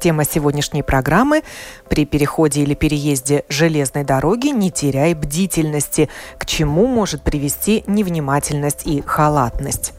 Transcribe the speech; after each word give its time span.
Тема 0.00 0.24
сегодняшней 0.24 0.82
программы 0.82 1.42
«При 1.88 2.06
переходе 2.06 2.62
или 2.62 2.74
переезде 2.74 3.44
железной 3.48 4.04
дороги 4.04 4.48
не 4.48 4.70
теряй 4.70 5.14
бдительности», 5.14 6.08
к 6.38 6.46
чему 6.46 6.86
может 6.86 7.22
привести 7.22 7.82
невнимательность 7.86 8.86
и 8.86 9.02
халатность. 9.02 9.92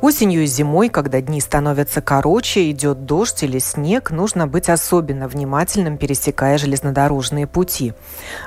Осенью 0.00 0.42
и 0.42 0.46
зимой, 0.46 0.88
когда 0.88 1.20
дни 1.20 1.40
становятся 1.40 2.00
короче, 2.00 2.70
идет 2.70 3.06
дождь 3.06 3.42
или 3.42 3.58
снег, 3.58 4.10
нужно 4.10 4.46
быть 4.46 4.68
особенно 4.68 5.28
внимательным, 5.28 5.96
пересекая 5.96 6.58
железнодорожные 6.58 7.46
пути. 7.46 7.94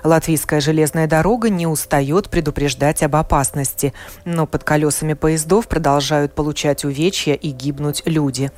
Латвийская 0.04 0.60
железная 0.60 1.08
дорога 1.08 1.50
не 1.50 1.66
устает 1.66 2.30
предупреждать 2.30 3.02
об 3.04 3.16
опасности, 3.16 3.94
но 4.26 4.46
под 4.46 4.64
колесами 4.64 5.14
поездов 5.14 5.68
продолжают 5.68 6.34
получать 6.34 6.86
увечья 6.86 7.34
и 7.34 7.50
гибнуть 7.50 8.04
люди. 8.06 8.52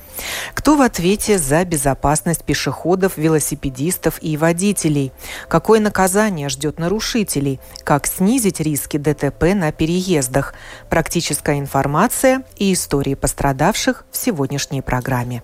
Кто 0.54 0.76
в 0.76 0.82
ответе 0.82 1.38
за 1.38 1.64
безопасность 1.66 2.44
пешеходов, 2.44 3.18
велосипедистов 3.18 4.18
и 4.22 4.36
водителей? 4.36 5.14
Какое 5.48 5.80
наказание 5.80 6.50
ждет 6.50 6.80
нарушителей? 6.80 7.60
Как 7.84 8.08
снизить 8.08 8.60
риски 8.60 8.98
ДТП 8.98 9.54
на 9.56 9.72
переездах? 9.72 10.54
Практическая 10.90 11.60
информация 11.60 12.44
и 12.58 12.74
история 12.74 12.89
истории 12.90 13.14
пострадавших 13.14 14.04
в 14.10 14.18
сегодняшней 14.18 14.82
программе. 14.82 15.44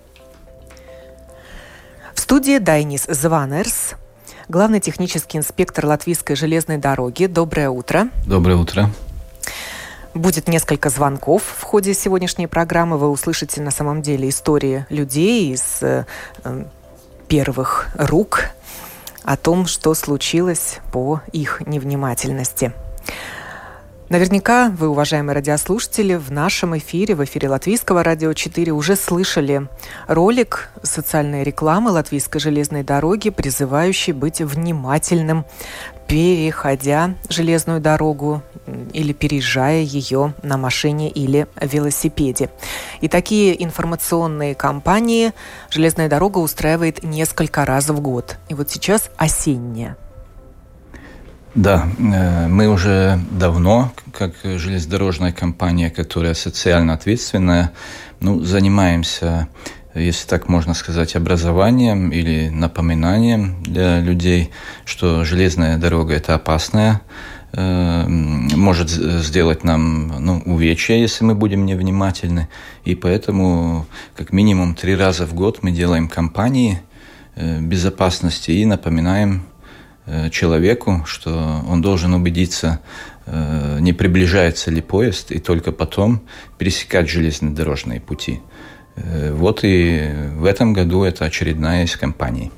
В 2.12 2.18
студии 2.18 2.58
Дайнис 2.58 3.04
Званерс, 3.08 3.92
главный 4.48 4.80
технический 4.80 5.38
инспектор 5.38 5.86
Латвийской 5.86 6.34
железной 6.34 6.78
дороги. 6.78 7.26
Доброе 7.26 7.70
утро. 7.70 8.08
Доброе 8.26 8.56
утро. 8.56 8.90
Будет 10.12 10.48
несколько 10.48 10.90
звонков 10.90 11.44
в 11.44 11.62
ходе 11.62 11.94
сегодняшней 11.94 12.48
программы. 12.48 12.98
Вы 12.98 13.10
услышите 13.10 13.62
на 13.62 13.70
самом 13.70 14.02
деле 14.02 14.28
истории 14.28 14.84
людей 14.88 15.52
из 15.52 15.78
э, 15.82 16.04
первых 17.28 17.90
рук 17.94 18.46
о 19.22 19.36
том, 19.36 19.66
что 19.66 19.94
случилось 19.94 20.80
по 20.90 21.20
их 21.30 21.62
невнимательности. 21.64 22.72
Наверняка 24.08 24.68
вы, 24.70 24.88
уважаемые 24.88 25.34
радиослушатели, 25.34 26.14
в 26.14 26.30
нашем 26.30 26.78
эфире, 26.78 27.16
в 27.16 27.24
эфире 27.24 27.48
Латвийского 27.48 28.04
радио 28.04 28.32
4 28.34 28.70
уже 28.70 28.94
слышали 28.94 29.66
ролик 30.06 30.70
социальной 30.84 31.42
рекламы 31.42 31.90
Латвийской 31.90 32.38
железной 32.38 32.84
дороги, 32.84 33.30
призывающий 33.30 34.12
быть 34.12 34.40
внимательным, 34.40 35.44
переходя 36.06 37.16
железную 37.28 37.80
дорогу 37.80 38.42
или 38.92 39.12
переезжая 39.12 39.80
ее 39.80 40.34
на 40.44 40.56
машине 40.56 41.10
или 41.10 41.48
велосипеде. 41.60 42.50
И 43.00 43.08
такие 43.08 43.60
информационные 43.64 44.54
кампании 44.54 45.32
железная 45.68 46.08
дорога 46.08 46.38
устраивает 46.38 47.02
несколько 47.02 47.64
раз 47.64 47.88
в 47.88 48.00
год. 48.00 48.36
И 48.48 48.54
вот 48.54 48.70
сейчас 48.70 49.10
осенняя. 49.16 49.96
Да, 51.56 51.88
э, 51.98 52.48
мы 52.48 52.68
уже 52.68 53.18
давно, 53.30 53.90
как 54.12 54.34
железнодорожная 54.44 55.32
компания, 55.32 55.88
которая 55.88 56.34
социально 56.34 56.92
ответственная, 56.92 57.72
ну, 58.20 58.40
занимаемся, 58.40 59.48
если 59.94 60.28
так 60.28 60.50
можно 60.50 60.74
сказать, 60.74 61.16
образованием 61.16 62.10
или 62.10 62.50
напоминанием 62.50 63.62
для 63.62 64.00
людей, 64.00 64.50
что 64.84 65.24
железная 65.24 65.78
дорога– 65.78 66.12
это 66.16 66.34
опасная, 66.34 67.00
э, 67.52 68.04
может 68.06 68.90
сделать 68.90 69.64
нам 69.64 70.08
ну, 70.08 70.42
увечья, 70.44 70.96
если 70.96 71.24
мы 71.24 71.34
будем 71.34 71.64
невнимательны. 71.64 72.48
И 72.84 72.94
поэтому 72.94 73.86
как 74.14 74.30
минимум 74.30 74.74
три 74.74 74.94
раза 74.94 75.24
в 75.24 75.32
год 75.32 75.60
мы 75.62 75.70
делаем 75.70 76.08
кампании 76.08 76.82
э, 77.34 77.60
безопасности 77.60 78.50
и 78.50 78.66
напоминаем 78.66 79.46
человеку, 80.30 81.02
что 81.06 81.62
он 81.68 81.82
должен 81.82 82.14
убедиться, 82.14 82.80
э, 83.26 83.78
не 83.80 83.92
приближается 83.92 84.70
ли 84.70 84.80
поезд, 84.80 85.32
и 85.32 85.38
только 85.38 85.72
потом 85.72 86.20
пересекать 86.58 87.08
железнодорожные 87.08 88.00
пути. 88.00 88.40
Э, 88.96 89.32
вот 89.32 89.60
и 89.62 90.12
в 90.36 90.44
этом 90.44 90.72
году 90.72 91.02
это 91.02 91.24
очередная 91.24 91.84
из 91.84 91.96
компаний 91.96 92.52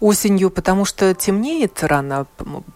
осенью, 0.00 0.50
потому 0.50 0.84
что 0.84 1.14
темнеет 1.14 1.82
рано, 1.82 2.26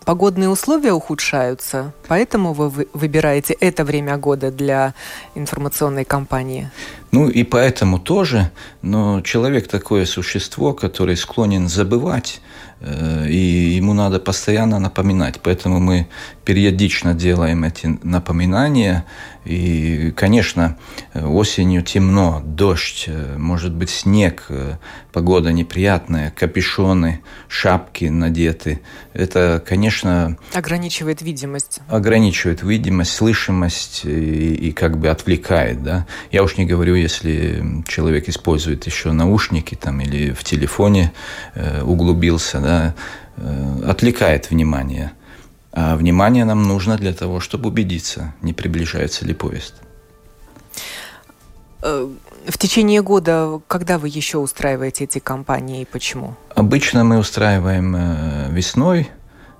погодные 0.04 0.48
условия 0.48 0.92
ухудшаются, 0.92 1.92
поэтому 2.08 2.52
вы 2.52 2.88
выбираете 2.92 3.54
это 3.54 3.84
время 3.84 4.16
года 4.16 4.50
для 4.50 4.94
информационной 5.34 6.04
кампании. 6.04 6.70
Ну 7.12 7.28
и 7.28 7.42
поэтому 7.44 7.98
тоже, 7.98 8.50
но 8.82 9.20
человек 9.22 9.68
такое 9.68 10.06
существо, 10.06 10.72
который 10.72 11.16
склонен 11.16 11.68
забывать, 11.68 12.40
э, 12.40 12.69
и 12.82 13.74
ему 13.76 13.92
надо 13.92 14.20
постоянно 14.20 14.78
напоминать. 14.78 15.40
Поэтому 15.42 15.80
мы 15.80 16.06
периодично 16.44 17.14
делаем 17.14 17.64
эти 17.64 17.98
напоминания. 18.02 19.04
И, 19.44 20.12
конечно, 20.16 20.76
осенью 21.14 21.82
темно, 21.82 22.42
дождь, 22.44 23.04
э, 23.06 23.36
может 23.38 23.72
быть 23.72 23.88
снег, 23.88 24.44
э, 24.50 24.76
погода 25.12 25.50
неприятная, 25.50 26.30
капюшоны, 26.30 27.22
шапки 27.48 28.04
надеты. 28.04 28.80
Это, 29.14 29.62
конечно... 29.66 30.36
Ограничивает 30.52 31.22
видимость. 31.22 31.80
Ограничивает 31.88 32.62
видимость, 32.62 33.12
слышимость 33.12 34.04
и, 34.04 34.54
и 34.54 34.72
как 34.72 34.98
бы 34.98 35.08
отвлекает. 35.08 35.82
Да? 35.82 36.06
Я 36.30 36.42
уж 36.42 36.58
не 36.58 36.66
говорю 36.66 36.94
если 36.94 37.82
человек 37.88 38.28
использует 38.28 38.84
еще 38.86 39.12
наушники 39.12 39.74
там, 39.74 40.00
или 40.00 40.32
в 40.32 40.44
телефоне 40.44 41.12
э, 41.54 41.82
углубился, 41.82 42.60
да, 42.60 42.69
э, 43.36 43.82
отвлекает 43.86 44.50
внимание. 44.50 45.12
А 45.72 45.96
внимание 45.96 46.44
нам 46.44 46.62
нужно 46.64 46.96
для 46.96 47.12
того, 47.12 47.40
чтобы 47.40 47.68
убедиться, 47.68 48.34
не 48.42 48.52
приближается 48.52 49.24
ли 49.24 49.34
поезд. 49.34 49.74
Э, 51.82 52.08
в 52.46 52.58
течение 52.58 53.02
года, 53.02 53.60
когда 53.68 53.98
вы 53.98 54.08
еще 54.08 54.38
устраиваете 54.38 55.04
эти 55.04 55.18
кампании 55.18 55.82
и 55.82 55.84
почему? 55.84 56.34
Обычно 56.54 57.04
мы 57.04 57.18
устраиваем 57.18 57.96
э, 57.96 58.48
весной, 58.50 59.08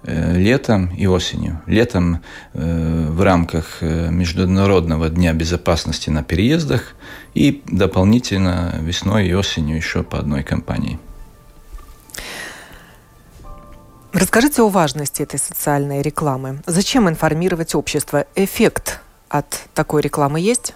летом 0.02 0.94
и 0.96 1.06
осенью. 1.06 1.60
Летом 1.66 2.22
в 2.54 3.22
рамках 3.22 3.82
Международного 3.82 5.10
дня 5.10 5.34
безопасности 5.34 6.08
на 6.08 6.22
переездах 6.22 6.94
и 7.34 7.62
дополнительно 7.66 8.76
весной 8.80 9.28
и 9.28 9.34
осенью 9.34 9.76
еще 9.76 10.02
по 10.02 10.18
одной 10.18 10.42
компании. 10.42 10.98
Расскажите 14.12 14.62
о 14.62 14.68
важности 14.68 15.22
этой 15.22 15.38
социальной 15.38 16.02
рекламы. 16.02 16.62
Зачем 16.66 17.08
информировать 17.08 17.74
общество? 17.74 18.26
Эффект 18.34 19.00
от 19.28 19.46
такой 19.72 20.02
рекламы 20.02 20.40
есть? 20.40 20.74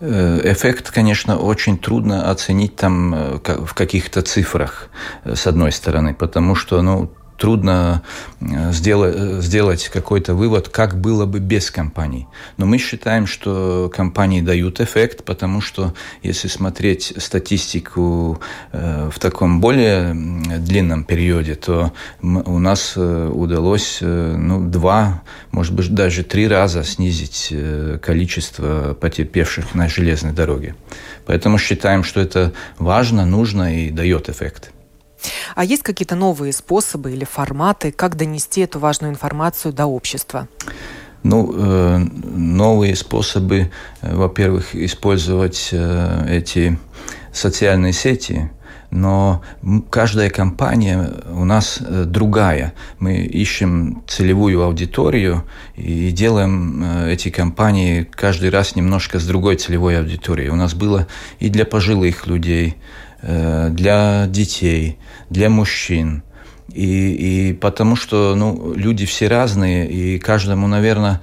Эффект, 0.00 0.90
конечно, 0.90 1.38
очень 1.38 1.78
трудно 1.78 2.30
оценить 2.30 2.74
там 2.74 3.38
в 3.44 3.74
каких-то 3.74 4.22
цифрах, 4.22 4.88
с 5.24 5.46
одной 5.46 5.72
стороны, 5.72 6.14
потому 6.14 6.54
что 6.54 6.80
ну, 6.80 7.12
трудно 7.40 8.02
э, 8.40 8.72
сделать, 8.72 9.14
э, 9.16 9.40
сделать 9.40 9.88
какой-то 9.88 10.34
вывод, 10.34 10.68
как 10.68 11.00
было 11.00 11.24
бы 11.24 11.40
без 11.40 11.70
компаний. 11.70 12.28
Но 12.58 12.66
мы 12.66 12.78
считаем, 12.78 13.26
что 13.26 13.90
компании 13.92 14.42
дают 14.42 14.80
эффект, 14.80 15.24
потому 15.24 15.62
что 15.62 15.94
если 16.22 16.48
смотреть 16.48 17.14
статистику 17.16 18.40
э, 18.72 19.08
в 19.10 19.18
таком 19.18 19.60
более 19.60 20.14
длинном 20.58 21.04
периоде, 21.04 21.54
то 21.54 21.92
у 22.22 22.58
нас 22.58 22.96
удалось 22.96 23.98
ну, 24.02 24.68
два, 24.68 25.22
может 25.50 25.74
быть, 25.74 25.94
даже 25.94 26.22
три 26.22 26.46
раза 26.46 26.84
снизить 26.84 27.54
количество 28.02 28.94
потерпевших 29.00 29.74
на 29.74 29.88
железной 29.88 30.32
дороге. 30.32 30.74
Поэтому 31.26 31.58
считаем, 31.58 32.04
что 32.04 32.20
это 32.20 32.52
важно, 32.78 33.24
нужно 33.24 33.74
и 33.74 33.90
дает 33.90 34.28
эффект. 34.28 34.72
А 35.54 35.64
есть 35.64 35.82
какие-то 35.82 36.16
новые 36.16 36.52
способы 36.52 37.12
или 37.12 37.24
форматы, 37.24 37.92
как 37.92 38.16
донести 38.16 38.62
эту 38.62 38.78
важную 38.78 39.12
информацию 39.12 39.72
до 39.72 39.86
общества? 39.86 40.48
Ну, 41.22 41.52
э, 41.54 41.98
новые 41.98 42.96
способы, 42.96 43.70
э, 44.00 44.14
во-первых, 44.14 44.74
использовать 44.74 45.68
э, 45.72 46.26
эти 46.30 46.78
социальные 47.32 47.92
сети, 47.92 48.50
но 48.90 49.42
каждая 49.90 50.30
компания 50.30 51.10
у 51.32 51.44
нас 51.44 51.78
другая. 51.80 52.72
Мы 52.98 53.18
ищем 53.18 54.02
целевую 54.08 54.62
аудиторию 54.64 55.44
и 55.76 56.10
делаем 56.10 57.06
эти 57.06 57.28
компании 57.30 58.08
каждый 58.10 58.50
раз 58.50 58.74
немножко 58.74 59.20
с 59.20 59.26
другой 59.26 59.56
целевой 59.56 59.96
аудиторией. 59.96 60.48
У 60.48 60.56
нас 60.56 60.74
было 60.74 61.06
и 61.38 61.50
для 61.50 61.64
пожилых 61.64 62.26
людей, 62.26 62.78
для 63.22 64.26
детей, 64.28 64.98
для 65.28 65.50
мужчин– 65.50 66.22
и, 66.72 67.48
и 67.50 67.52
потому 67.52 67.96
что 67.96 68.34
ну, 68.36 68.72
люди 68.74 69.04
все 69.06 69.28
разные, 69.28 69.90
и 69.90 70.18
каждому, 70.18 70.68
наверное, 70.68 71.20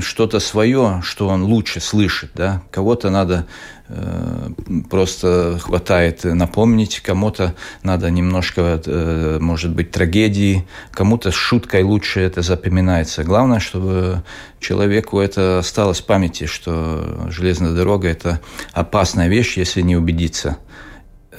что-то 0.00 0.40
свое, 0.40 1.00
что 1.04 1.28
он 1.28 1.44
лучше 1.44 1.80
слышит. 1.80 2.32
Да? 2.34 2.62
Кого-то 2.70 3.10
надо 3.10 3.46
э, 3.88 4.48
просто 4.90 5.58
хватает 5.60 6.24
напомнить, 6.24 7.00
кому-то 7.00 7.54
надо 7.82 8.10
немножко, 8.10 8.82
э, 8.84 9.38
может 9.40 9.72
быть, 9.72 9.92
трагедии, 9.92 10.66
кому-то 10.90 11.30
с 11.30 11.34
шуткой 11.34 11.84
лучше 11.84 12.20
это 12.20 12.42
запоминается. 12.42 13.22
Главное, 13.22 13.60
чтобы 13.60 14.24
человеку 14.58 15.20
это 15.20 15.60
осталось 15.60 16.00
в 16.00 16.06
памяти, 16.06 16.46
что 16.46 17.28
железная 17.28 17.72
дорога– 17.72 18.08
это 18.08 18.40
опасная 18.72 19.28
вещь, 19.28 19.56
если 19.56 19.82
не 19.82 19.96
убедиться– 19.96 20.58
Э, 20.66 20.91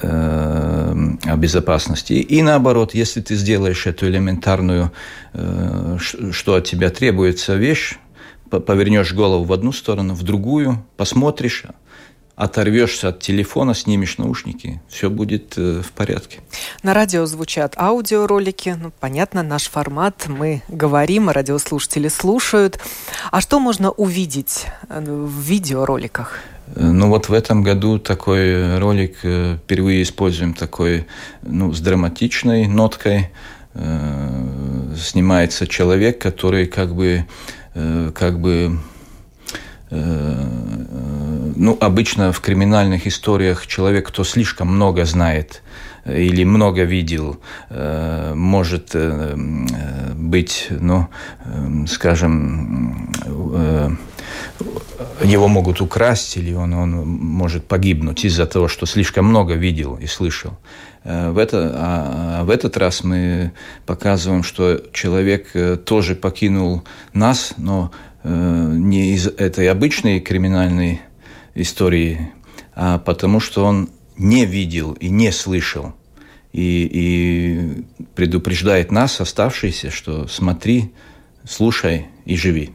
о 0.04 1.36
безопасности. 1.36 2.14
И 2.14 2.42
наоборот, 2.42 2.94
если 2.94 3.20
ты 3.20 3.34
сделаешь 3.34 3.86
эту 3.86 4.06
элементарную, 4.06 4.92
э, 5.32 5.98
что 6.30 6.54
от 6.54 6.64
тебя 6.64 6.90
требуется 6.90 7.56
вещь, 7.56 7.96
повернешь 8.50 9.12
голову 9.12 9.44
в 9.44 9.52
одну 9.52 9.72
сторону, 9.72 10.14
в 10.14 10.22
другую, 10.22 10.84
посмотришь, 10.96 11.64
оторвешься 12.36 13.08
от 13.08 13.20
телефона, 13.20 13.74
снимешь 13.74 14.18
наушники, 14.18 14.82
все 14.88 15.08
будет 15.08 15.54
э, 15.56 15.82
в 15.82 15.92
порядке. 15.92 16.40
На 16.82 16.92
радио 16.94 17.26
звучат 17.26 17.74
аудиоролики, 17.76 18.76
ну, 18.80 18.92
понятно, 18.98 19.42
наш 19.42 19.68
формат, 19.68 20.24
мы 20.26 20.62
говорим, 20.68 21.30
радиослушатели 21.30 22.08
слушают. 22.08 22.80
А 23.30 23.40
что 23.40 23.60
можно 23.60 23.90
увидеть 23.90 24.66
в 24.88 25.40
видеороликах? 25.40 26.40
Ну 26.76 27.08
вот 27.08 27.28
в 27.28 27.32
этом 27.32 27.62
году 27.62 27.98
такой 27.98 28.78
ролик 28.78 29.18
э, 29.22 29.58
впервые 29.62 30.02
используем 30.02 30.54
такой, 30.54 31.06
ну, 31.42 31.72
с 31.72 31.80
драматичной 31.80 32.66
ноткой. 32.66 33.30
Э, 33.74 34.94
снимается 34.96 35.66
человек, 35.66 36.20
который 36.20 36.66
как 36.66 36.94
бы, 36.94 37.26
э, 37.74 38.10
как 38.14 38.40
бы 38.40 38.78
ну, 39.90 41.78
обычно 41.80 42.32
в 42.32 42.40
криминальных 42.40 43.06
историях 43.06 43.68
человек, 43.68 44.08
кто 44.08 44.24
слишком 44.24 44.74
много 44.74 45.04
знает 45.04 45.62
или 46.04 46.42
много 46.42 46.82
видел, 46.82 47.38
может 47.70 48.96
быть, 50.16 50.66
ну, 50.70 51.08
скажем, 51.86 53.12
его 55.22 55.48
могут 55.48 55.80
украсть, 55.80 56.36
или 56.36 56.52
он, 56.54 56.74
он 56.74 57.06
может 57.06 57.66
погибнуть 57.66 58.24
из-за 58.24 58.46
того, 58.46 58.68
что 58.68 58.86
слишком 58.86 59.26
много 59.26 59.54
видел 59.54 59.96
и 59.96 60.06
слышал. 60.06 60.58
Э, 61.04 61.30
в, 61.30 61.38
это, 61.38 61.72
а, 61.74 62.40
а 62.40 62.44
в 62.44 62.50
этот 62.50 62.76
раз 62.76 63.04
мы 63.04 63.52
показываем, 63.86 64.42
что 64.42 64.82
человек 64.92 65.50
э, 65.54 65.76
тоже 65.76 66.14
покинул 66.14 66.82
нас, 67.12 67.54
но 67.56 67.92
э, 68.22 68.74
не 68.76 69.14
из 69.14 69.26
этой 69.26 69.68
обычной 69.68 70.20
криминальной 70.20 71.00
истории, 71.54 72.32
а 72.74 72.98
потому 72.98 73.40
что 73.40 73.64
он 73.64 73.90
не 74.16 74.44
видел 74.44 74.92
и 74.92 75.08
не 75.08 75.30
слышал. 75.30 75.94
И, 76.52 76.88
и 76.92 77.84
предупреждает 78.14 78.92
нас, 78.92 79.20
оставшиеся, 79.20 79.90
что 79.90 80.28
смотри, 80.28 80.92
слушай 81.44 82.06
и 82.24 82.36
живи. 82.36 82.70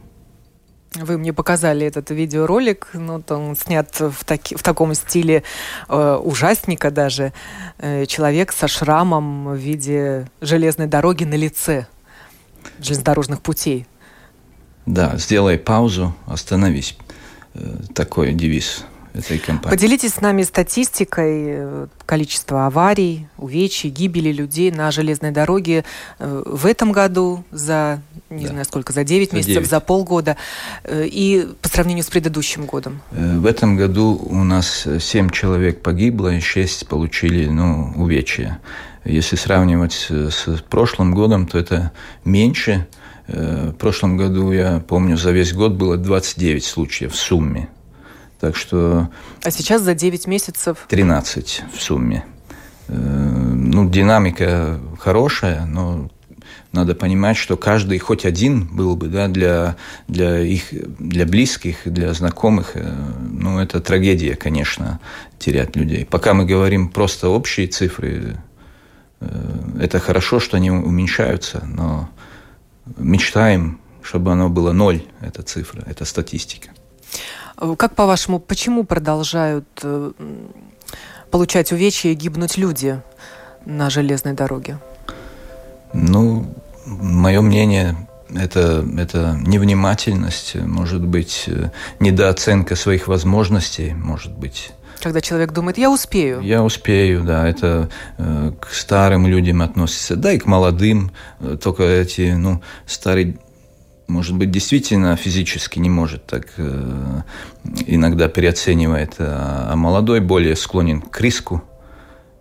Вы 0.95 1.19
мне 1.19 1.33
показали 1.33 1.85
этот 1.85 2.09
видеоролик, 2.09 2.89
ну, 2.93 3.23
он 3.29 3.55
снят 3.55 3.87
в, 3.99 4.25
таки, 4.25 4.55
в 4.55 4.63
таком 4.63 4.95
стиле 4.95 5.43
э, 5.87 6.19
ужасника 6.23 6.89
даже. 6.89 7.31
Э, 7.77 8.07
человек 8.07 8.51
со 8.51 8.67
шрамом 8.67 9.49
в 9.49 9.55
виде 9.55 10.27
железной 10.41 10.87
дороги 10.87 11.25
на 11.25 11.35
лице, 11.35 11.85
железнодорожных 12.79 13.41
путей. 13.41 13.85
Да, 14.87 15.15
сделай 15.17 15.59
паузу, 15.59 16.15
остановись. 16.25 16.97
Э, 17.53 17.77
такой 17.93 18.33
девиз 18.33 18.83
этой 19.19 19.37
компании. 19.37 19.75
Поделитесь 19.75 20.13
с 20.13 20.21
нами 20.21 20.43
статистикой 20.43 21.43
э, 21.47 21.87
количества 22.05 22.65
аварий, 22.65 23.27
увечий, 23.37 23.89
гибели 23.89 24.31
людей 24.31 24.71
на 24.71 24.91
железной 24.91 25.31
дороге 25.31 25.85
э, 26.17 26.43
в 26.45 26.65
этом 26.65 26.91
году 26.91 27.43
за, 27.51 28.01
не 28.29 28.45
да. 28.45 28.49
знаю 28.49 28.65
сколько, 28.65 28.93
за 28.93 29.03
9 29.03 29.29
за 29.29 29.35
месяцев, 29.35 29.55
9. 29.55 29.69
за 29.69 29.79
полгода 29.79 30.37
э, 30.83 31.05
и 31.05 31.47
по 31.61 31.69
сравнению 31.69 32.03
с 32.03 32.09
предыдущим 32.09 32.65
годом? 32.65 33.01
В 33.11 33.45
этом 33.45 33.75
году 33.75 34.19
у 34.29 34.43
нас 34.43 34.87
7 34.99 35.29
человек 35.29 35.81
погибло 35.81 36.33
и 36.33 36.39
6 36.39 36.87
получили 36.87 37.47
ну, 37.47 37.93
увечья. 37.95 38.59
Если 39.05 39.35
сравнивать 39.35 40.07
с 40.09 40.61
прошлым 40.69 41.13
годом, 41.13 41.47
то 41.47 41.57
это 41.57 41.91
меньше. 42.25 42.87
В 43.27 43.71
прошлом 43.73 44.17
году, 44.17 44.51
я 44.51 44.83
помню, 44.85 45.15
за 45.15 45.31
весь 45.31 45.53
год 45.53 45.73
было 45.73 45.97
29 45.97 46.63
случаев 46.63 47.13
в 47.13 47.15
сумме. 47.15 47.69
Так 48.39 48.55
что... 48.55 49.09
А 49.43 49.51
сейчас 49.51 49.81
за 49.81 49.93
9 49.93 50.27
месяцев? 50.27 50.85
13 50.87 51.63
в 51.73 51.81
сумме. 51.81 52.25
Э, 52.87 52.93
ну, 52.95 53.89
динамика 53.89 54.79
хорошая, 54.97 55.65
но 55.65 56.09
надо 56.71 56.95
понимать, 56.95 57.35
что 57.35 57.57
каждый 57.57 57.97
хоть 57.99 58.25
один 58.25 58.65
был 58.65 58.95
бы 58.95 59.07
да, 59.07 59.27
для, 59.27 59.75
для 60.07 60.39
их 60.39 60.65
для 60.99 61.25
близких, 61.25 61.79
для 61.85 62.13
знакомых. 62.13 62.71
Э, 62.75 62.95
ну, 63.29 63.59
это 63.59 63.81
трагедия, 63.81 64.35
конечно, 64.35 64.99
терять 65.37 65.75
людей. 65.75 66.05
Пока 66.05 66.33
мы 66.33 66.45
говорим 66.45 66.89
просто 66.89 67.29
общие 67.29 67.67
цифры, 67.67 68.37
э, 69.19 69.27
это 69.81 69.99
хорошо, 69.99 70.39
что 70.39 70.57
они 70.57 70.71
уменьшаются, 70.71 71.65
но 71.65 72.09
мечтаем, 72.97 73.79
чтобы 74.01 74.31
оно 74.31 74.49
было 74.49 74.71
ноль, 74.71 75.03
эта 75.19 75.43
цифра, 75.43 75.83
эта 75.85 76.05
статистика. 76.05 76.69
Как 77.77 77.95
по-вашему, 77.95 78.39
почему 78.39 78.85
продолжают 78.85 79.67
э, 79.83 80.11
получать 81.29 81.71
увечья 81.71 82.09
и 82.09 82.13
гибнуть 82.13 82.57
люди 82.57 83.01
на 83.65 83.89
железной 83.89 84.33
дороге? 84.33 84.79
Ну, 85.93 86.53
мое 86.85 87.41
мнение, 87.41 88.07
это, 88.33 88.85
это 88.97 89.37
невнимательность, 89.45 90.55
может 90.55 91.05
быть, 91.05 91.45
э, 91.47 91.71
недооценка 91.99 92.75
своих 92.75 93.07
возможностей, 93.07 93.93
может 93.93 94.31
быть. 94.31 94.71
Когда 95.01 95.21
человек 95.21 95.51
думает, 95.51 95.77
я 95.77 95.89
успею. 95.89 96.41
Я 96.41 96.63
успею, 96.63 97.23
да. 97.23 97.47
Это 97.47 97.89
э, 98.17 98.51
к 98.59 98.73
старым 98.73 99.27
людям 99.27 99.61
относится, 99.61 100.15
да 100.15 100.31
и 100.33 100.37
к 100.37 100.45
молодым. 100.45 101.11
Э, 101.39 101.57
только 101.61 101.83
эти, 101.83 102.33
ну, 102.33 102.61
старые 102.85 103.37
может 104.09 104.35
быть, 104.35 104.51
действительно 104.51 105.15
физически 105.15 105.79
не 105.79 105.89
может 105.89 106.25
так 106.25 106.47
э, 106.57 107.21
иногда 107.85 108.27
переоценивает, 108.27 109.15
а, 109.19 109.69
а 109.71 109.75
молодой 109.75 110.19
более 110.19 110.55
склонен 110.55 111.01
к 111.01 111.21
риску. 111.21 111.63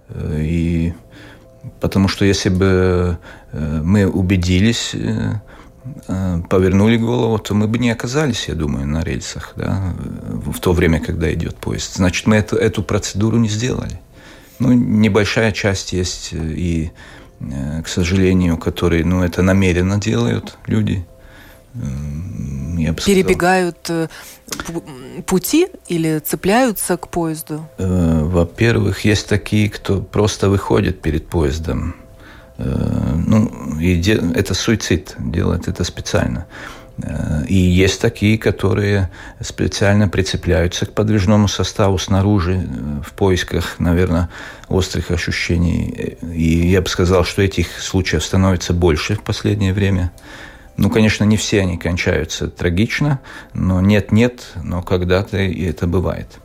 Э, 0.08 0.40
и 0.42 0.94
потому 1.80 2.08
что 2.08 2.24
если 2.24 2.48
бы 2.48 3.18
э, 3.52 3.80
мы 3.84 4.08
убедились, 4.08 4.94
повернули 6.50 6.98
голову, 6.98 7.38
то 7.38 7.54
мы 7.54 7.66
бы 7.66 7.78
не 7.78 7.90
оказались, 7.90 8.48
я 8.48 8.54
думаю, 8.54 8.86
на 8.86 9.02
рельсах 9.02 9.54
да, 9.56 9.94
в 10.44 10.60
то 10.60 10.74
время, 10.74 11.00
когда 11.00 11.32
идет 11.32 11.56
поезд. 11.56 11.94
Значит, 11.94 12.26
мы 12.26 12.36
эту, 12.36 12.56
эту 12.56 12.82
процедуру 12.82 13.38
не 13.38 13.48
сделали. 13.48 13.98
Ну, 14.58 14.72
небольшая 14.72 15.50
часть 15.50 15.94
есть 15.94 16.30
и, 16.34 16.90
к 17.40 17.88
сожалению, 17.88 18.58
которые 18.58 19.02
ну, 19.02 19.22
это 19.22 19.40
намеренно 19.40 19.98
делают 19.98 20.58
люди– 20.66 21.06
я 21.74 22.92
бы 22.92 23.00
Перебегают 23.00 23.78
сказал. 23.82 24.08
Э, 24.68 25.22
пути 25.26 25.68
или 25.88 26.18
цепляются 26.20 26.96
к 26.96 27.08
поезду? 27.08 27.68
Э, 27.78 28.20
во-первых, 28.22 29.04
есть 29.04 29.28
такие, 29.28 29.68
кто 29.68 30.00
просто 30.00 30.48
выходит 30.48 31.00
перед 31.00 31.28
поездом. 31.28 31.94
Э, 32.56 33.14
ну, 33.26 33.78
и 33.78 34.00
это 34.34 34.54
суицид, 34.54 35.14
делает 35.18 35.68
это 35.68 35.84
специально. 35.84 36.46
И 37.48 37.54
есть 37.54 38.00
такие, 38.00 38.38
которые 38.38 39.08
специально 39.40 40.08
прицепляются 40.08 40.84
к 40.84 40.94
подвижному 40.94 41.46
составу 41.46 41.96
снаружи 41.96 42.68
в 43.06 43.12
поисках, 43.12 43.78
наверное, 43.78 44.28
острых 44.66 45.12
ощущений. 45.12 46.16
И 46.22 46.68
я 46.68 46.82
бы 46.82 46.88
сказал, 46.88 47.24
что 47.24 47.40
этих 47.40 47.80
случаев 47.80 48.24
становится 48.24 48.72
больше 48.72 49.14
в 49.14 49.22
последнее 49.22 49.72
время. 49.72 50.10
Ну, 50.78 50.90
конечно, 50.90 51.24
не 51.24 51.36
все 51.36 51.60
они 51.60 51.76
кончаются 51.76 52.46
трагично, 52.46 53.20
но 53.52 53.80
нет-нет, 53.80 54.52
но 54.62 54.80
когда-то 54.80 55.36
и 55.36 55.64
это 55.64 55.88
бывает. 55.88 56.38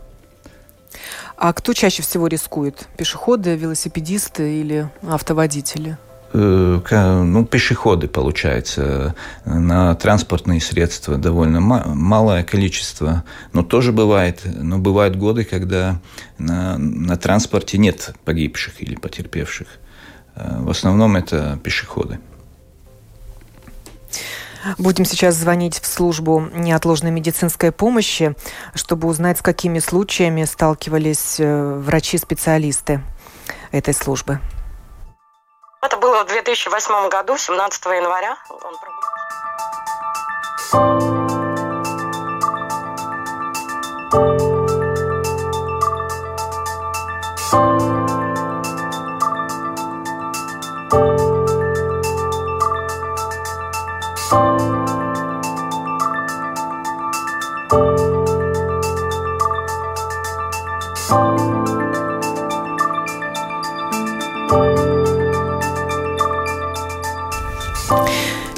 А 1.38 1.54
кто 1.54 1.74
чаще 1.74 2.02
всего 2.02 2.25
рискует? 2.25 2.88
Пешеходы, 2.98 3.56
велосипедисты 3.56 4.60
или 4.60 4.90
автоводители? 5.08 5.98
ну, 7.24 7.46
пешеходы, 7.46 8.08
получается. 8.08 9.13
На 9.46 9.94
транспортные 9.94 10.62
средства 10.62 11.18
довольно 11.18 11.60
малое 11.62 12.44
количество. 12.44 13.24
Но 13.52 13.62
тоже 13.62 13.92
бывает. 13.92 14.42
Но 14.46 14.80
бывают 14.80 15.16
годы, 15.16 15.44
когда 15.44 16.00
на, 16.40 16.80
на 16.80 17.18
транспорте 17.18 17.78
нет 17.78 18.16
погибших 18.25 18.82
или 18.82 18.96
потерпевших. 18.96 19.68
В 20.36 20.72
основном 20.72 21.16
это 21.18 21.60
пешеходы. 21.63 22.18
Будем 24.77 25.05
сейчас 25.05 25.36
звонить 25.36 25.79
в 25.79 25.86
службу 25.86 26.39
неотложной 26.53 27.12
медицинской 27.12 27.72
помощи, 27.72 28.36
чтобы 28.75 29.08
узнать, 29.08 29.39
с 29.39 29.41
какими 29.41 29.79
случаями 29.79 30.46
сталкивались 30.46 31.36
э, 31.39 31.75
врачи-специалисты 31.79 33.01
этой 33.72 33.93
службы. 33.93 34.39
Это 35.82 35.98
было 35.98 36.24
в 36.24 36.27
2008 36.27 37.10
году, 37.10 37.38
17 37.38 37.86
января. 37.86 38.38
Он 38.50 38.74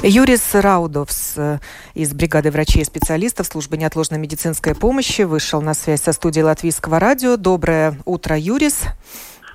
Юрис 0.08 0.54
Раудовс 0.54 1.34
э, 1.36 1.58
из 1.94 2.14
бригады 2.14 2.52
врачей 2.52 2.82
и 2.82 2.84
специалистов 2.84 3.48
службы 3.48 3.76
неотложной 3.76 4.20
медицинской 4.20 4.76
помощи 4.76 5.22
вышел 5.22 5.60
на 5.60 5.74
связь 5.74 6.00
со 6.00 6.12
студией 6.12 6.44
Латвийского 6.44 7.00
радио. 7.00 7.36
Доброе 7.36 7.98
утро, 8.04 8.36
Юрис. 8.38 8.84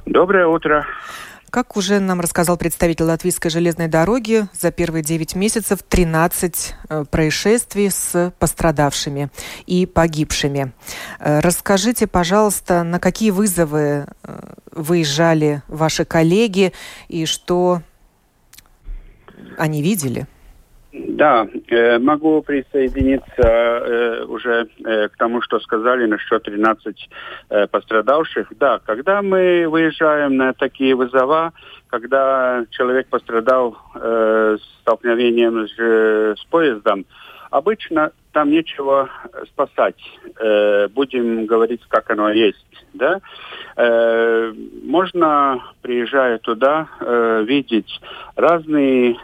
Доброе 0.06 0.48
утро. 0.48 0.86
Как 1.52 1.76
уже 1.76 2.00
нам 2.00 2.22
рассказал 2.22 2.56
представитель 2.56 3.04
Латвийской 3.04 3.50
железной 3.50 3.90
дороги, 3.90 4.48
за 4.58 4.72
первые 4.72 5.04
9 5.04 5.36
месяцев 5.36 5.80
13 5.84 6.76
э, 6.88 7.06
происшествий 7.12 7.92
с 7.92 8.34
пострадавшими 8.40 9.30
и 9.66 9.86
погибшими. 9.86 10.72
Э, 11.20 11.42
расскажите, 11.42 12.08
пожалуйста, 12.08 12.84
на 12.84 13.02
какие 13.02 13.32
вызовы 13.32 14.06
выезжали 14.72 15.62
ваши 15.68 16.06
коллеги 16.06 16.72
и 17.10 17.26
что 17.26 17.82
они 19.58 19.82
видели? 19.82 20.28
Да, 20.94 21.48
э, 21.70 22.00
могу 22.00 22.42
присоединиться 22.42 23.42
э, 23.42 24.26
уже 24.26 24.68
э, 24.84 25.08
к 25.08 25.16
тому, 25.16 25.42
что 25.42 25.60
сказали 25.62 26.06
насчет 26.06 26.44
13 26.44 27.10
пострадавших. 27.72 28.48
Да, 28.60 28.80
когда 28.86 29.22
мы 29.22 29.68
выезжаем 29.70 30.36
на 30.36 30.54
такие 30.54 30.96
вызова, 30.96 31.54
когда 31.88 32.66
человек 32.72 33.08
пострадал 33.08 33.78
столкновением 34.82 35.68
с, 35.68 36.40
с 36.40 36.44
поездом, 36.46 37.06
обычно 37.50 38.12
там 38.32 38.50
нечего 38.50 39.10
спасать. 39.48 40.02
будем 40.94 41.46
говорить, 41.46 41.82
как 41.90 42.10
оно 42.12 42.30
есть. 42.30 42.66
Да? 42.94 43.20
можно, 44.84 45.62
приезжая 45.82 46.38
туда, 46.38 46.88
видеть 47.46 48.00
разные 48.36 49.18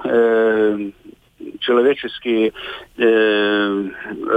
человеческие 1.60 2.54
э, 2.98 3.90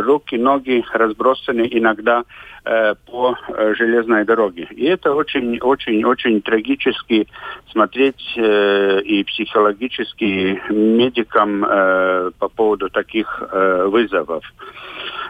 руки, 0.02 0.36
ноги 0.36 0.84
разбросаны 0.92 1.68
иногда 1.70 2.24
э, 2.64 2.94
по 3.06 3.36
э, 3.48 3.74
железной 3.74 4.24
дороге. 4.24 4.68
И 4.70 4.84
это 4.84 5.14
очень, 5.14 5.58
очень, 5.60 6.04
очень 6.04 6.42
трагически 6.42 7.28
смотреть 7.70 8.34
э, 8.36 9.00
и 9.02 9.24
психологически 9.24 10.62
медикам 10.70 11.64
э, 11.64 12.30
по 12.38 12.48
поводу 12.48 12.90
таких 12.90 13.42
э, 13.50 13.86
вызовов. 13.86 14.44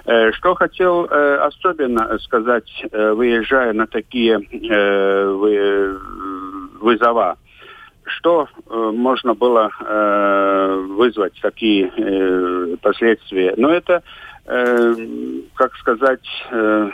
Э, 0.06 0.32
что 0.32 0.54
хотел 0.54 1.04
э, 1.04 1.36
особенно 1.36 2.18
сказать, 2.18 2.70
э, 2.90 3.12
выезжая 3.12 3.72
на 3.72 3.86
такие 3.86 4.40
э, 4.40 5.96
вызова 6.80 7.36
что 8.10 8.48
э, 8.48 8.90
можно 8.94 9.34
было 9.34 9.70
э, 9.80 10.84
вызвать, 10.88 11.38
какие 11.40 11.90
э, 11.96 12.76
последствия. 12.82 13.54
Но 13.56 13.70
это, 13.70 14.02
э, 14.46 14.94
как 15.54 15.74
сказать, 15.76 16.26
э, 16.50 16.90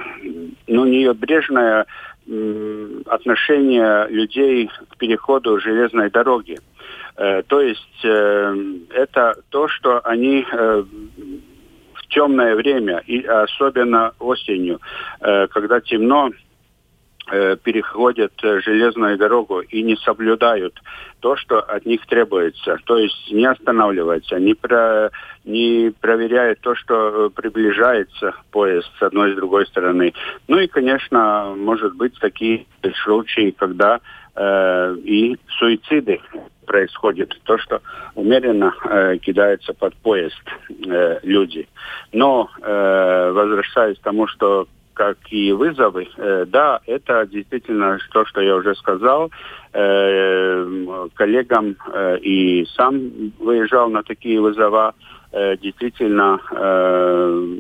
ну, 0.67 0.85
необрежное 0.85 1.87
э, 2.27 3.03
отношение 3.07 4.09
людей 4.09 4.71
к 4.91 4.97
переходу 4.97 5.61
железной 5.61 6.11
дороги. 6.11 6.59
Э, 7.17 7.43
то 7.47 7.61
есть 7.61 8.05
э, 8.05 8.57
это 8.91 9.35
то, 9.51 9.69
что 9.69 10.01
они 10.05 10.45
э, 10.51 10.85
в 11.95 12.07
темное 12.09 12.55
время, 12.55 13.03
и 13.07 13.25
особенно 13.25 14.13
осенью, 14.19 14.81
э, 15.21 15.47
когда 15.49 15.81
темно, 15.81 16.31
переходят 17.27 18.33
э, 18.43 18.61
железную 18.61 19.19
дорогу 19.19 19.61
и 19.61 19.83
не 19.83 19.97
соблюдают 19.97 20.81
то, 21.21 21.37
что 21.37 21.59
от 21.59 21.85
них 21.85 22.07
требуется. 22.07 22.79
То 22.85 22.99
есть 22.99 23.33
не 23.33 23.47
останавливаются, 23.47 24.39
не, 24.39 24.55
про, 24.55 25.11
не 25.45 25.93
проверяют 26.01 26.61
то, 26.61 26.75
что 26.77 27.27
э, 27.27 27.31
приближается 27.31 28.35
поезд 28.53 28.89
с 28.99 29.03
одной 29.03 29.31
и 29.31 29.33
с 29.33 29.37
другой 29.37 29.67
стороны. 29.67 30.15
Ну 30.47 30.59
и, 30.59 30.69
конечно, 30.69 31.55
может 31.57 31.97
быть 31.97 32.17
такие 32.21 32.67
случаи, 33.03 33.51
когда 33.51 34.01
э, 34.37 34.97
и 35.03 35.37
суициды 35.59 36.21
происходит, 36.67 37.37
то, 37.45 37.59
что 37.59 37.81
умеренно 38.15 38.75
э, 38.85 39.19
кидаются 39.19 39.73
под 39.73 39.95
поезд 39.97 40.43
э, 40.69 41.21
люди. 41.23 41.67
Но, 42.13 42.51
э, 42.61 43.31
возвращаясь 43.33 43.99
к 43.99 44.03
тому, 44.03 44.27
что 44.27 44.69
как 44.97 45.19
и 45.31 45.53
вызовы, 45.53 46.09
э, 46.17 46.47
да, 46.49 46.81
это 46.87 47.27
действительно 47.27 47.99
то, 48.13 48.25
что 48.25 48.41
я 48.41 48.57
уже 48.57 48.75
сказал. 48.75 49.31
Э, 49.75 51.09
коллегам 51.15 51.77
э, 51.93 52.19
и 52.23 52.67
сам 52.75 53.33
выезжал 53.39 53.91
на 53.91 54.03
такие 54.03 54.41
вызова. 54.41 54.95
Действительно 55.33 56.41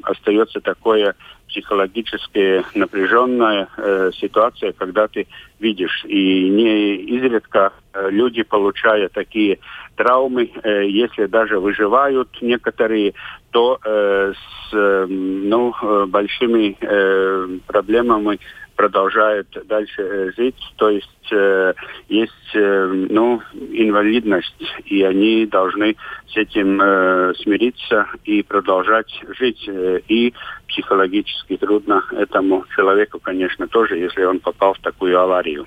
остается 0.04 0.60
такое 0.62 1.14
психологически 1.56 2.64
напряженная 2.75 3.68
э, 3.78 4.10
ситуация, 4.20 4.72
когда 4.72 5.08
ты 5.08 5.26
видишь. 5.58 6.04
И 6.04 6.50
не 6.50 6.96
изредка 7.16 7.72
э, 7.94 8.10
люди, 8.10 8.42
получая 8.42 9.08
такие 9.08 9.58
травмы, 9.96 10.50
э, 10.62 10.86
если 10.86 11.25
даже 11.26 11.58
выживают 11.58 12.28
некоторые, 12.42 13.14
то 13.52 13.78
э, 13.82 14.32
с 14.34 14.75
э, 14.75 15.06
ну, 15.08 15.72
э, 15.80 16.06
большими 16.06 16.76
э, 16.78 17.58
проблемами 17.66 18.38
продолжают 18.76 19.49
дальше 19.66 20.02
э, 20.02 20.30
жить. 20.37 20.61
То 20.76 20.90
есть 20.90 21.33
э, 21.33 21.73
есть 22.09 22.33
э, 22.54 23.06
ну, 23.11 23.40
инвалидность, 23.73 24.62
и 24.85 25.02
они 25.02 25.47
должны 25.47 25.97
с 26.28 26.37
этим 26.37 26.80
э, 26.80 27.35
смириться 27.42 28.06
и 28.25 28.42
продолжать 28.42 29.11
жить. 29.38 29.68
И 30.09 30.35
психологически 30.68 31.56
трудно 31.56 32.04
этому 32.12 32.64
человеку, 32.75 33.18
конечно, 33.18 33.66
тоже, 33.66 33.97
если 33.97 34.23
он 34.25 34.40
попал 34.40 34.75
в 34.75 34.78
такую 34.80 35.18
аварию. 35.18 35.66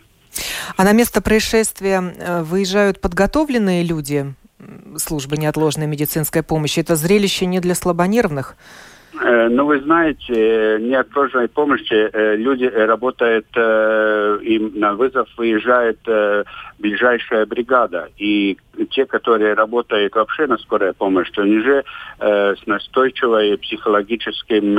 А 0.78 0.84
на 0.84 0.94
место 0.94 1.22
происшествия 1.22 2.44
выезжают 2.44 3.02
подготовленные 3.02 3.84
люди 3.84 4.34
службы 4.98 5.38
неотложной 5.38 5.88
медицинской 5.88 6.44
помощи? 6.44 6.80
Это 6.80 6.96
зрелище 6.96 7.46
не 7.46 7.60
для 7.60 7.76
слабонервных? 7.76 8.56
Э, 9.22 9.50
ну, 9.50 9.66
вы 9.66 9.82
знаете, 9.82 10.78
неотложной 10.80 11.50
помощи 11.50 11.94
э, 11.94 12.36
люди 12.38 12.64
работают, 12.64 13.48
э, 13.54 14.40
им 14.44 14.72
на 14.76 14.94
вызов 14.94 15.28
выезжает 15.38 16.00
ближайшая 16.78 17.46
бригада. 17.46 18.10
И 18.18 18.58
те, 18.92 19.06
которые 19.06 19.56
работают 19.56 20.16
вообще 20.16 20.48
на 20.48 20.58
скорой 20.58 20.94
помощи, 20.94 21.38
они 21.38 21.60
же 21.60 21.84
с 22.20 22.66
настойчивой 22.66 23.58
психологическим 23.58 24.76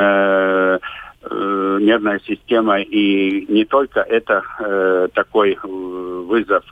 нервная 1.84 2.20
система, 2.26 2.80
и 2.80 3.44
не 3.52 3.64
только 3.66 4.00
это 4.00 5.10
такой 5.12 5.58
вызов, 5.62 6.64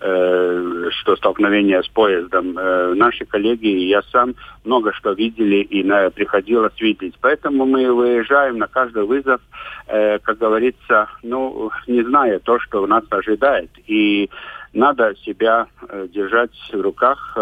э, 0.00 0.90
что 0.90 1.16
столкновение 1.16 1.82
с 1.82 1.88
поездом. 1.88 2.58
Э, 2.58 2.94
наши 2.94 3.24
коллеги 3.24 3.66
и 3.66 3.88
я 3.88 4.02
сам 4.12 4.34
много 4.64 4.92
что 4.92 5.12
видели 5.12 5.56
и 5.56 5.82
на, 5.82 6.10
приходилось 6.10 6.78
видеть. 6.80 7.14
Поэтому 7.20 7.64
мы 7.64 7.92
выезжаем 7.92 8.58
на 8.58 8.66
каждый 8.66 9.04
вызов, 9.04 9.40
э, 9.86 10.18
как 10.18 10.38
говорится, 10.38 11.08
ну, 11.22 11.70
не 11.86 12.02
зная 12.02 12.38
то, 12.38 12.58
что 12.60 12.86
нас 12.86 13.04
ожидает. 13.10 13.70
И 13.86 14.28
надо 14.72 15.14
себя 15.24 15.66
держать 16.12 16.52
в 16.70 16.80
руках, 16.80 17.32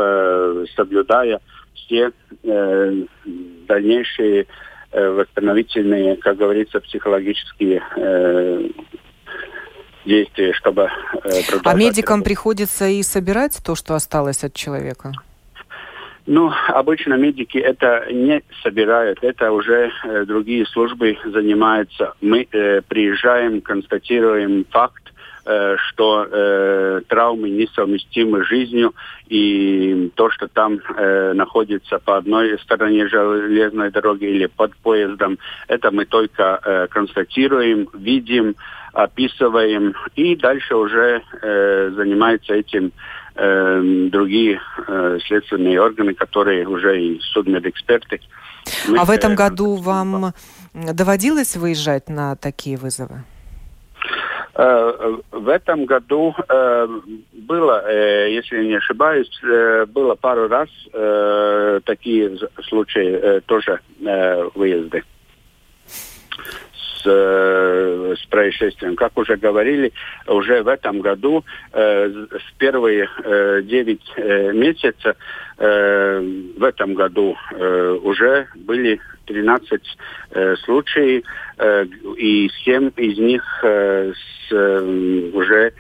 соблюдая 0.77 1.41
все 1.75 2.13
дальнейшие 3.67 4.47
восстановительные, 4.93 6.17
как 6.17 6.37
говорится, 6.37 6.79
психологические 6.79 7.83
действия, 10.05 10.53
чтобы 10.53 10.91
э, 11.25 11.41
А 11.65 11.75
медикам 11.75 12.23
приходится 12.23 12.87
и 12.87 13.03
собирать 13.03 13.61
то, 13.65 13.75
что 13.75 13.95
осталось 13.95 14.45
от 14.45 14.55
человека? 14.55 15.13
Ну, 16.27 16.51
обычно 16.69 17.15
медики 17.15 17.59
это 17.59 18.07
не 18.11 18.43
собирают, 18.63 19.19
это 19.23 19.53
уже 19.53 19.91
э, 20.05 20.25
другие 20.25 20.65
службы 20.67 21.19
занимаются. 21.25 22.15
Мы 22.23 22.49
э, 22.51 22.81
приезжаем, 22.83 23.61
констатируем 23.61 24.65
факт, 24.71 25.05
Э, 25.47 25.77
что 25.77 26.27
э, 26.31 27.03
травмы 27.07 27.51
несовместимы 27.51 28.45
с 28.45 28.47
жизнью, 28.47 28.95
и 29.29 30.11
то, 30.15 30.31
что 30.31 30.49
там 30.49 30.79
э, 30.97 31.35
находится 31.35 31.99
по 31.99 32.17
одной 32.17 32.59
стороне 32.61 33.07
железной 33.09 33.91
дороги 33.91 34.25
или 34.25 34.47
под 34.47 34.75
поездом, 34.77 35.39
это 35.69 35.91
мы 35.91 36.07
только 36.07 36.61
э, 36.65 36.87
констатируем, 36.89 37.91
видим, 37.93 38.57
описываем, 38.95 39.95
и 40.15 40.37
дальше 40.37 40.75
уже 40.75 41.23
э, 41.43 41.91
занимаются 41.95 42.55
этим 42.55 42.93
э, 43.35 44.09
другие 44.11 44.61
э, 44.87 45.19
следственные 45.27 45.81
органы, 45.81 46.15
которые 46.15 46.67
уже 46.67 47.01
и 47.01 47.21
судмедэксперты. 47.21 48.21
Мы, 48.89 48.99
а 48.99 49.05
в 49.05 49.11
этом 49.11 49.35
году 49.35 49.77
вам 49.77 50.33
доводилось 50.73 51.57
выезжать 51.57 52.09
на 52.09 52.37
такие 52.37 52.77
вызовы? 52.77 53.25
Э, 54.57 55.17
в 55.33 55.49
этом 55.49 55.85
году 55.85 56.35
э, 56.49 56.89
было, 57.33 57.83
э, 57.91 58.33
если 58.33 58.65
не 58.65 58.77
ошибаюсь, 58.77 59.31
было 59.89 60.15
пару 60.15 60.49
раз 60.49 60.69
такие 61.85 62.39
случаи 62.69 63.41
тоже 63.47 63.81
выезды 64.55 65.03
с, 67.05 68.19
с 68.21 68.27
происшествием. 68.27 68.97
Как 68.97 69.17
уже 69.19 69.37
говорили, 69.37 69.93
уже 70.27 70.63
в 70.63 70.69
этом 70.69 71.01
году 71.01 71.45
с 71.73 72.53
первые 72.59 73.09
девять 73.63 74.03
месяцев 74.17 75.17
в 75.57 76.65
этом 76.65 76.95
году 76.95 77.37
уже 78.03 78.49
были 78.55 79.01
13 79.27 79.81
э, 80.31 80.57
случаев, 80.65 81.25
э, 81.59 81.85
и 82.17 82.51
7 82.65 82.91
из 82.97 83.19
них 83.19 83.43
э, 83.63 84.13
с 84.13 84.53
э, 84.53 85.31
уже 85.33 85.73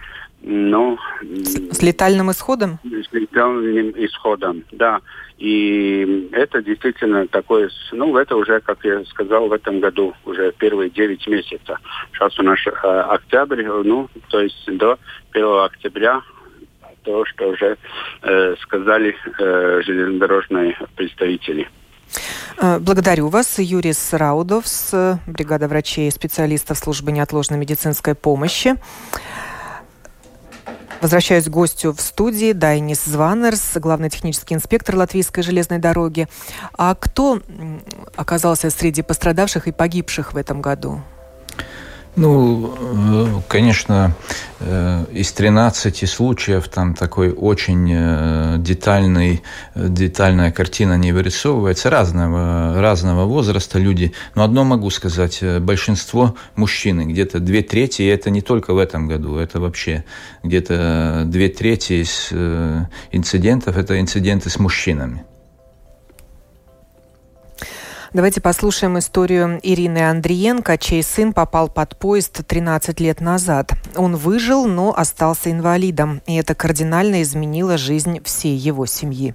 ну, 0.44 0.98
с, 1.22 1.76
с 1.76 1.82
летальным 1.82 2.30
исходом? 2.30 2.78
С 2.84 3.12
летальным 3.12 3.94
исходом, 3.96 4.64
да. 4.72 5.00
И 5.38 6.28
это 6.32 6.62
действительно 6.62 7.26
такое, 7.26 7.70
ну, 7.92 8.16
это 8.16 8.36
уже, 8.36 8.60
как 8.60 8.84
я 8.84 9.04
сказал, 9.06 9.48
в 9.48 9.52
этом 9.52 9.80
году, 9.80 10.14
уже 10.24 10.52
первые 10.52 10.90
9 10.90 11.26
месяцев. 11.26 11.78
Сейчас 12.12 12.38
у 12.38 12.42
нас 12.42 12.58
э, 12.66 12.70
октябрь, 12.70 13.64
ну, 13.64 14.08
то 14.28 14.40
есть 14.40 14.64
до 14.76 14.98
1 15.32 15.44
октября 15.64 16.22
то, 17.04 17.24
что 17.26 17.48
уже 17.48 17.76
э, 18.22 18.54
сказали 18.62 19.14
э, 19.38 19.82
железнодорожные 19.84 20.76
представители. 20.96 21.68
Э, 22.58 22.78
благодарю 22.78 23.28
вас. 23.28 23.58
Юрис 23.58 24.12
Раудовс, 24.12 24.94
бригада 25.26 25.68
врачей 25.68 26.08
и 26.08 26.10
специалистов 26.10 26.78
службы 26.78 27.12
неотложной 27.12 27.58
медицинской 27.58 28.14
помощи. 28.14 28.76
Возвращаюсь 31.00 31.44
к 31.44 31.48
гостю 31.48 31.92
в 31.92 32.00
студии. 32.00 32.52
Дайнис 32.52 33.04
Званерс, 33.04 33.76
главный 33.76 34.10
технический 34.10 34.54
инспектор 34.54 34.96
Латвийской 34.96 35.42
железной 35.42 35.78
дороги. 35.78 36.28
А 36.72 36.94
кто 36.94 37.40
оказался 38.16 38.70
среди 38.70 39.02
пострадавших 39.02 39.68
и 39.68 39.72
погибших 39.72 40.32
в 40.32 40.36
этом 40.36 40.62
году? 40.62 41.02
Ну, 42.16 42.72
э, 42.78 43.40
конечно, 43.48 44.14
э, 44.60 45.04
из 45.12 45.32
13 45.32 46.08
случаев 46.08 46.68
там 46.68 46.94
такой 46.94 47.32
очень 47.32 47.90
э, 47.92 48.54
детальный, 48.58 49.42
детальная 49.74 50.52
картина 50.52 50.96
не 50.96 51.10
вырисовывается. 51.10 51.90
Разного, 51.90 52.80
разного 52.80 53.24
возраста 53.24 53.80
люди. 53.80 54.12
Но 54.36 54.44
одно 54.44 54.62
могу 54.62 54.90
сказать, 54.90 55.42
большинство 55.60 56.36
мужчины, 56.54 57.02
где-то 57.02 57.40
две 57.40 57.62
трети, 57.62 58.02
и 58.02 58.06
это 58.06 58.30
не 58.30 58.42
только 58.42 58.74
в 58.74 58.78
этом 58.78 59.08
году, 59.08 59.36
это 59.36 59.58
вообще 59.58 60.04
где-то 60.44 61.24
две 61.26 61.48
трети 61.48 62.04
из 62.04 62.30
инцидентов, 63.10 63.76
это 63.76 64.00
инциденты 64.00 64.50
с 64.50 64.58
мужчинами. 64.60 65.24
Давайте 68.14 68.40
послушаем 68.40 68.96
историю 68.96 69.58
Ирины 69.60 70.08
Андриенко, 70.08 70.78
чей 70.78 71.02
сын 71.02 71.32
попал 71.32 71.68
под 71.68 71.98
поезд 71.98 72.46
13 72.46 73.00
лет 73.00 73.20
назад. 73.20 73.72
Он 73.96 74.14
выжил, 74.14 74.66
но 74.66 74.96
остался 74.96 75.50
инвалидом, 75.50 76.22
и 76.24 76.36
это 76.36 76.54
кардинально 76.54 77.22
изменило 77.22 77.76
жизнь 77.76 78.22
всей 78.22 78.56
его 78.56 78.86
семьи. 78.86 79.34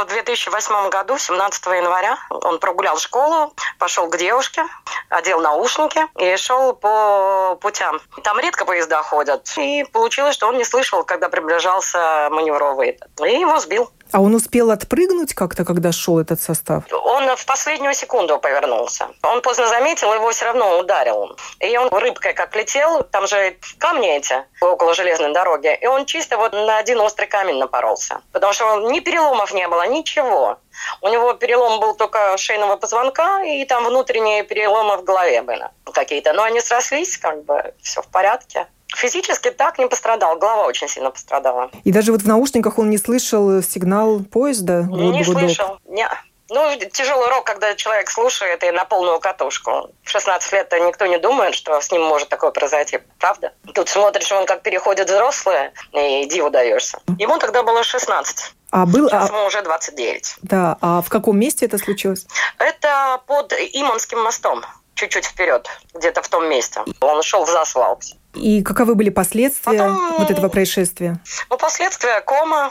В 0.00 0.06
2008 0.06 0.88
году, 0.88 1.18
17 1.18 1.66
января. 1.66 2.16
Он 2.30 2.58
прогулял 2.58 2.96
школу, 2.96 3.52
пошел 3.78 4.08
к 4.08 4.16
девушке, 4.16 4.64
одел 5.10 5.40
наушники 5.40 6.00
и 6.18 6.36
шел 6.38 6.72
по 6.72 7.58
путям. 7.60 8.00
Там 8.24 8.38
редко 8.38 8.64
поезда 8.64 9.02
ходят. 9.02 9.46
И 9.58 9.84
получилось, 9.92 10.34
что 10.34 10.48
он 10.48 10.56
не 10.56 10.64
слышал, 10.64 11.04
когда 11.04 11.28
приближался 11.28 12.28
маневровый. 12.30 12.98
И 13.22 13.40
его 13.40 13.58
сбил. 13.60 13.90
А 14.12 14.20
он 14.20 14.34
успел 14.34 14.70
отпрыгнуть 14.70 15.34
как-то, 15.34 15.64
когда 15.64 15.92
шел 15.92 16.18
этот 16.18 16.40
состав? 16.40 16.84
Он 16.92 17.36
в 17.36 17.46
последнюю 17.46 17.94
секунду 17.94 18.38
повернулся. 18.38 19.08
Он 19.22 19.40
поздно 19.40 19.68
заметил, 19.68 20.12
его 20.12 20.30
все 20.30 20.46
равно 20.46 20.78
ударил. 20.78 21.36
И 21.60 21.76
он 21.76 21.88
рыбкой 21.90 22.32
как 22.32 22.56
летел, 22.56 23.04
там 23.04 23.26
же 23.26 23.56
камни 23.78 24.16
эти 24.16 24.44
около 24.60 24.94
железной 24.94 25.32
дороги, 25.32 25.78
и 25.80 25.86
он 25.86 26.06
чисто 26.06 26.38
вот 26.38 26.52
на 26.52 26.78
один 26.78 27.00
острый 27.00 27.26
камень 27.26 27.58
напоролся. 27.58 28.20
Потому 28.32 28.52
что 28.52 28.90
ни 28.90 29.00
переломов 29.00 29.52
не 29.54 29.68
было, 29.68 29.82
ничего. 29.90 30.58
У 31.00 31.08
него 31.08 31.32
перелом 31.34 31.80
был 31.80 31.94
только 31.94 32.36
шейного 32.38 32.76
позвонка, 32.76 33.42
и 33.44 33.64
там 33.64 33.84
внутренние 33.84 34.44
переломы 34.44 34.96
в 34.96 35.04
голове 35.04 35.42
были 35.42 35.68
какие-то. 35.92 36.32
Но 36.32 36.42
они 36.42 36.60
срослись, 36.60 37.18
как 37.18 37.44
бы 37.44 37.74
все 37.82 38.02
в 38.02 38.08
порядке. 38.08 38.66
Физически 38.96 39.50
так 39.50 39.78
не 39.78 39.86
пострадал, 39.86 40.36
голова 40.36 40.66
очень 40.66 40.88
сильно 40.88 41.10
пострадала. 41.10 41.70
И 41.84 41.92
даже 41.92 42.12
вот 42.12 42.22
в 42.22 42.26
наушниках 42.26 42.78
он 42.78 42.90
не 42.90 42.98
слышал 42.98 43.62
сигнал 43.62 44.20
поезда? 44.20 44.82
Не 44.90 45.24
слышал, 45.24 45.78
не. 45.86 46.08
Ну, 46.52 46.68
тяжелый 46.92 47.28
рок, 47.28 47.44
когда 47.44 47.76
человек 47.76 48.10
слушает 48.10 48.64
и 48.64 48.72
на 48.72 48.84
полную 48.84 49.20
катушку. 49.20 49.90
В 50.02 50.10
16 50.10 50.52
лет 50.52 50.74
никто 50.84 51.06
не 51.06 51.18
думает, 51.18 51.54
что 51.54 51.80
с 51.80 51.92
ним 51.92 52.02
может 52.02 52.28
такое 52.28 52.50
произойти, 52.50 52.98
правда? 53.20 53.52
Тут 53.72 53.88
смотришь, 53.88 54.32
он 54.32 54.46
как 54.46 54.62
переходит 54.62 55.08
взрослые, 55.08 55.72
и 55.92 56.24
диву 56.24 56.50
даешься. 56.50 56.98
Ему 57.18 57.38
тогда 57.38 57.62
было 57.62 57.84
16. 57.84 58.52
А 58.70 58.86
был, 58.86 59.08
Сейчас 59.08 59.30
а... 59.30 59.32
ему 59.32 59.46
уже 59.46 59.62
29. 59.62 60.36
Да, 60.42 60.78
а 60.80 61.02
в 61.02 61.08
каком 61.08 61.38
месте 61.38 61.66
это 61.66 61.78
случилось? 61.78 62.26
Это 62.58 63.20
под 63.26 63.52
Иманским 63.52 64.20
мостом 64.20 64.64
чуть-чуть 64.94 65.24
вперед, 65.24 65.68
где-то 65.94 66.22
в 66.22 66.28
том 66.28 66.48
месте. 66.48 66.82
Он 67.00 67.22
шел 67.22 67.44
в 67.44 67.48
засвал. 67.48 67.98
И 68.34 68.62
каковы 68.62 68.94
были 68.94 69.10
последствия 69.10 69.78
Потом, 69.78 70.18
вот 70.18 70.30
этого 70.30 70.48
происшествия? 70.48 71.18
Ну, 71.48 71.56
последствия 71.56 72.20
кома, 72.20 72.70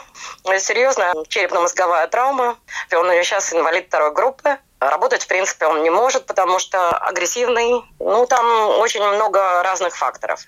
серьезная 0.58 1.12
черепно-мозговая 1.28 2.06
травма. 2.06 2.56
Он 2.94 3.10
сейчас 3.22 3.52
инвалид 3.52 3.86
второй 3.88 4.14
группы. 4.14 4.58
Работать, 4.78 5.24
в 5.24 5.26
принципе, 5.26 5.66
он 5.66 5.82
не 5.82 5.90
может, 5.90 6.24
потому 6.24 6.58
что 6.58 6.90
агрессивный. 6.96 7.84
Ну, 7.98 8.26
там 8.26 8.46
очень 8.78 9.02
много 9.02 9.62
разных 9.62 9.96
факторов. 9.96 10.40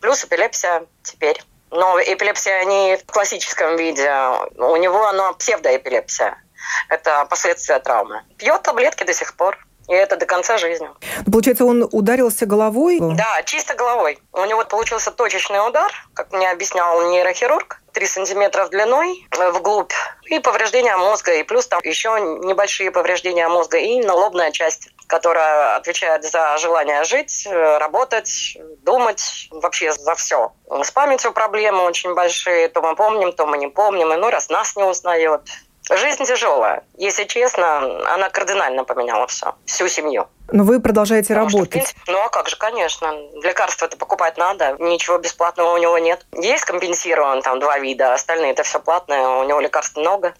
Плюс 0.00 0.24
эпилепсия 0.24 0.86
теперь. 1.02 1.40
Но 1.76 2.00
эпилепсия 2.00 2.64
не 2.64 2.96
в 2.96 3.04
классическом 3.04 3.76
виде. 3.76 4.10
У 4.56 4.76
него 4.76 5.06
она 5.06 5.34
псевдоэпилепсия. 5.34 6.42
Это 6.88 7.26
последствия 7.26 7.78
травмы. 7.80 8.22
Пьет 8.38 8.62
таблетки 8.62 9.04
до 9.04 9.12
сих 9.12 9.36
пор. 9.36 9.58
И 9.88 9.92
это 9.92 10.16
до 10.16 10.26
конца 10.26 10.58
жизни. 10.58 10.88
Получается, 11.30 11.64
он 11.64 11.88
ударился 11.92 12.44
головой? 12.46 12.98
Да, 13.00 13.42
чисто 13.44 13.74
головой. 13.74 14.18
У 14.32 14.44
него 14.44 14.64
получился 14.64 15.12
точечный 15.12 15.64
удар, 15.64 15.92
как 16.14 16.32
мне 16.32 16.50
объяснял 16.50 17.08
нейрохирург, 17.10 17.80
3 17.96 18.06
сантиметра 18.06 18.68
длиной, 18.68 19.26
вглубь 19.30 19.94
И 20.26 20.38
повреждения 20.38 20.94
мозга, 20.98 21.32
и 21.32 21.42
плюс 21.42 21.66
там 21.66 21.80
еще 21.82 22.10
небольшие 22.44 22.90
повреждения 22.90 23.48
мозга, 23.48 23.78
и 23.78 24.04
налобная 24.04 24.50
часть 24.50 24.90
которая 25.06 25.76
отвечает 25.76 26.24
за 26.24 26.58
желание 26.58 27.04
жить, 27.04 27.46
работать, 27.48 28.58
думать, 28.82 29.48
вообще 29.52 29.92
за 29.92 30.16
все. 30.16 30.52
С 30.82 30.90
памятью 30.90 31.32
проблемы 31.32 31.84
очень 31.84 32.12
большие, 32.12 32.68
то 32.68 32.82
мы 32.82 32.96
помним, 32.96 33.32
то 33.32 33.46
мы 33.46 33.56
не 33.56 33.68
помним, 33.68 34.12
и 34.12 34.16
ну 34.16 34.30
раз 34.30 34.48
нас 34.48 34.74
не 34.74 34.82
узнает. 34.82 35.42
Жизнь 35.90 36.24
тяжелая. 36.24 36.82
Если 36.96 37.24
честно, 37.24 37.78
она 38.12 38.28
кардинально 38.28 38.84
поменяла 38.84 39.26
все, 39.28 39.54
всю 39.66 39.88
семью. 39.88 40.28
Но 40.50 40.64
вы 40.64 40.80
продолжаете 40.80 41.34
Потому 41.34 41.48
работать. 41.48 41.66
Что, 41.66 41.94
принципе, 41.94 42.12
ну 42.12 42.20
а 42.20 42.28
как 42.28 42.48
же, 42.48 42.56
конечно. 42.56 43.12
Лекарства 43.42 43.86
это 43.86 43.96
покупать 43.96 44.36
надо. 44.36 44.76
Ничего 44.78 45.18
бесплатного 45.18 45.72
у 45.74 45.78
него 45.78 45.98
нет. 45.98 46.26
Есть 46.32 46.64
компенсирован 46.64 47.42
там 47.42 47.60
два 47.60 47.78
вида, 47.78 48.14
остальные 48.14 48.52
это 48.52 48.62
все 48.62 48.80
платное. 48.80 49.26
У 49.28 49.44
него 49.44 49.60
лекарств 49.60 49.96
много. 49.96 50.34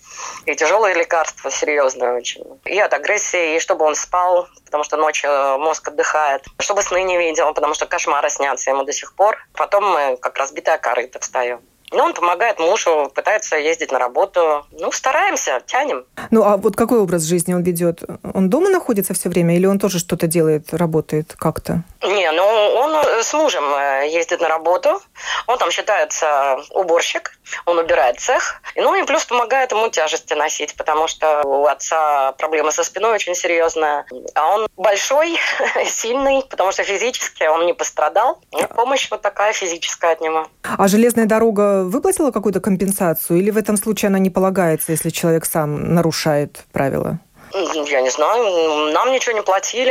И 0.47 0.55
тяжелые 0.55 0.95
лекарства, 0.95 1.51
серьезные 1.51 2.13
очень. 2.13 2.45
И 2.65 2.79
от 2.79 2.93
агрессии, 2.93 3.57
и 3.57 3.61
чтобы 3.61 3.85
он 3.85 3.95
спал, 3.95 4.49
потому 4.65 4.85
что 4.85 4.97
ночью 4.97 5.31
мозг 5.59 5.89
отдыхает. 5.89 6.45
Чтобы 6.59 6.83
сны 6.83 7.03
не 7.03 7.19
видел, 7.19 7.53
потому 7.55 7.75
что 7.75 7.87
кошмары 7.87 8.31
снятся 8.31 8.71
ему 8.71 8.85
до 8.85 8.93
сих 8.93 9.15
пор. 9.15 9.39
Потом 9.55 9.85
мы 9.85 10.17
как 10.17 10.37
разбитая 10.39 10.79
корыто 10.79 11.19
встаем. 11.21 11.61
Ну, 11.93 12.03
он 12.03 12.15
помогает 12.15 12.59
мужу, 12.59 13.11
пытается 13.15 13.57
ездить 13.57 13.93
на 13.93 13.99
работу. 13.99 14.67
Ну, 14.73 14.91
стараемся, 14.91 15.63
тянем. 15.67 16.05
Ну, 16.31 16.43
а 16.43 16.57
вот 16.57 16.75
какой 16.77 16.99
образ 16.99 17.23
жизни 17.23 17.55
он 17.55 17.63
ведет? 17.63 18.03
Он 18.35 18.51
дома 18.51 18.69
находится 18.71 19.15
все 19.15 19.29
время 19.29 19.57
или 19.57 19.67
он 19.67 19.79
тоже 19.79 19.99
что-то 19.99 20.27
делает, 20.27 20.75
работает 20.75 21.35
как-то? 21.39 21.83
Не, 22.03 22.31
ну, 22.33 22.45
он 22.45 23.05
с 23.23 23.33
мужем 23.35 23.65
э, 23.75 24.09
ездит 24.09 24.41
на 24.41 24.49
работу. 24.49 25.01
Он 25.47 25.59
там 25.59 25.71
считается 25.71 26.59
уборщик, 26.71 27.39
он 27.67 27.79
убирает 27.79 28.19
цех. 28.21 28.61
Ну, 28.75 28.95
и 28.95 29.05
плюс 29.05 29.25
помогает 29.25 29.73
ему 29.73 29.89
тяжести 29.89 30.35
носить, 30.35 30.77
потому 30.77 31.07
что 31.07 31.43
у 31.45 31.67
отца 31.67 32.33
проблемы 32.33 32.73
со 32.73 32.83
спиной 32.83 33.15
очень 33.15 33.35
серьезная. 33.35 34.07
А 34.35 34.55
он 34.55 34.67
большой, 34.77 35.39
сильный, 35.87 36.45
потому 36.49 36.73
что 36.73 36.83
физически 36.83 37.45
он 37.45 37.67
не 37.67 37.75
пострадал. 37.75 38.41
И 38.59 38.65
помощь 38.75 39.09
вот 39.11 39.23
такая 39.23 39.53
физическая 39.53 40.13
от 40.13 40.21
него. 40.21 40.49
А 40.63 40.89
железная 40.89 41.27
дорога 41.27 41.76
выплатила 41.85 42.31
какую-то 42.31 42.61
компенсацию 42.61 43.39
или 43.39 43.51
в 43.51 43.57
этом 43.57 43.77
случае 43.77 44.09
она 44.09 44.19
не 44.19 44.31
полагается, 44.31 44.93
если 44.93 45.11
человек 45.11 45.45
сам 45.45 45.95
нарушает 45.95 46.65
правила? 46.73 47.19
Я 47.53 48.01
не 48.01 48.11
знаю. 48.11 48.93
Нам 48.93 49.13
ничего 49.13 49.35
не 49.35 49.43
платили, 49.43 49.91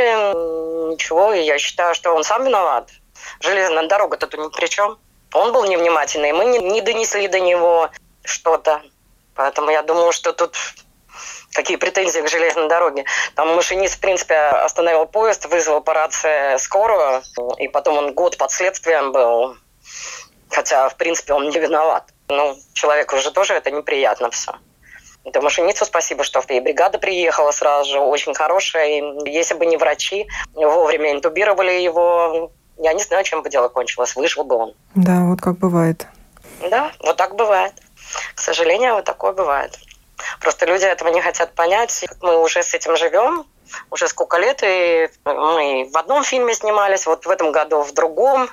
ничего. 0.92 1.32
И 1.32 1.42
я 1.42 1.58
считаю, 1.58 1.94
что 1.94 2.14
он 2.14 2.22
сам 2.24 2.44
виноват. 2.44 2.90
Железная 3.40 3.88
дорога-то 3.88 4.26
тут 4.26 4.40
ни 4.40 4.48
при 4.60 4.66
чем. 4.66 4.98
Он 5.32 5.52
был 5.52 5.64
невнимательный, 5.64 6.32
мы 6.32 6.44
не, 6.46 6.58
не 6.58 6.80
донесли 6.80 7.28
до 7.28 7.40
него 7.40 7.90
что-то. 8.24 8.82
Поэтому 9.34 9.70
я 9.70 9.82
думаю, 9.82 10.12
что 10.12 10.32
тут 10.32 10.56
какие 11.52 11.76
претензии 11.76 12.20
к 12.20 12.28
железной 12.28 12.68
дороге. 12.68 13.04
Там 13.34 13.54
машинист, 13.54 13.96
в 13.96 14.00
принципе, 14.00 14.34
остановил 14.34 15.06
поезд, 15.06 15.46
вызвал 15.46 15.80
по 15.80 15.94
рации 15.94 16.56
скорую, 16.58 17.22
и 17.58 17.68
потом 17.68 17.98
он 17.98 18.14
год 18.14 18.36
под 18.36 18.50
следствием 18.50 19.12
был. 19.12 19.56
Хотя, 20.50 20.88
в 20.88 20.96
принципе, 20.96 21.32
он 21.32 21.48
не 21.48 21.58
виноват. 21.58 22.04
Ну, 22.28 22.56
человеку 22.72 23.16
уже 23.16 23.30
тоже 23.30 23.54
это 23.54 23.70
неприятно 23.70 24.30
все. 24.30 24.52
Это 25.24 25.40
машиницу 25.40 25.84
спасибо, 25.84 26.22
что 26.22 26.40
и 26.48 26.60
бригада 26.60 26.98
приехала 26.98 27.50
сразу 27.50 27.90
же, 27.90 27.98
очень 27.98 28.32
хорошая. 28.32 29.00
И 29.00 29.30
если 29.30 29.54
бы 29.54 29.66
не 29.66 29.76
врачи, 29.76 30.28
вовремя 30.54 31.12
интубировали 31.12 31.72
его, 31.72 32.52
я 32.78 32.92
не 32.92 33.02
знаю, 33.02 33.24
чем 33.24 33.42
бы 33.42 33.50
дело 33.50 33.68
кончилось, 33.68 34.14
выжил 34.14 34.44
бы 34.44 34.56
он. 34.56 34.74
Да, 34.94 35.24
вот 35.24 35.40
как 35.40 35.58
бывает. 35.58 36.06
Да, 36.70 36.92
вот 37.00 37.16
так 37.16 37.34
бывает. 37.34 37.72
К 38.34 38.40
сожалению, 38.40 38.94
вот 38.94 39.04
такое 39.04 39.32
бывает. 39.32 39.76
Просто 40.40 40.64
люди 40.64 40.84
этого 40.84 41.08
не 41.08 41.20
хотят 41.20 41.54
понять. 41.54 42.04
Мы 42.22 42.40
уже 42.40 42.62
с 42.62 42.72
этим 42.74 42.96
живем, 42.96 43.46
уже 43.90 44.08
сколько 44.08 44.38
лет, 44.38 44.62
и 44.62 45.08
мы 45.24 45.88
в 45.92 45.96
одном 45.96 46.24
фильме 46.24 46.54
снимались, 46.54 47.06
вот 47.06 47.26
в 47.26 47.30
этом 47.30 47.52
году 47.52 47.82
в 47.82 47.92
другом, 47.92 48.48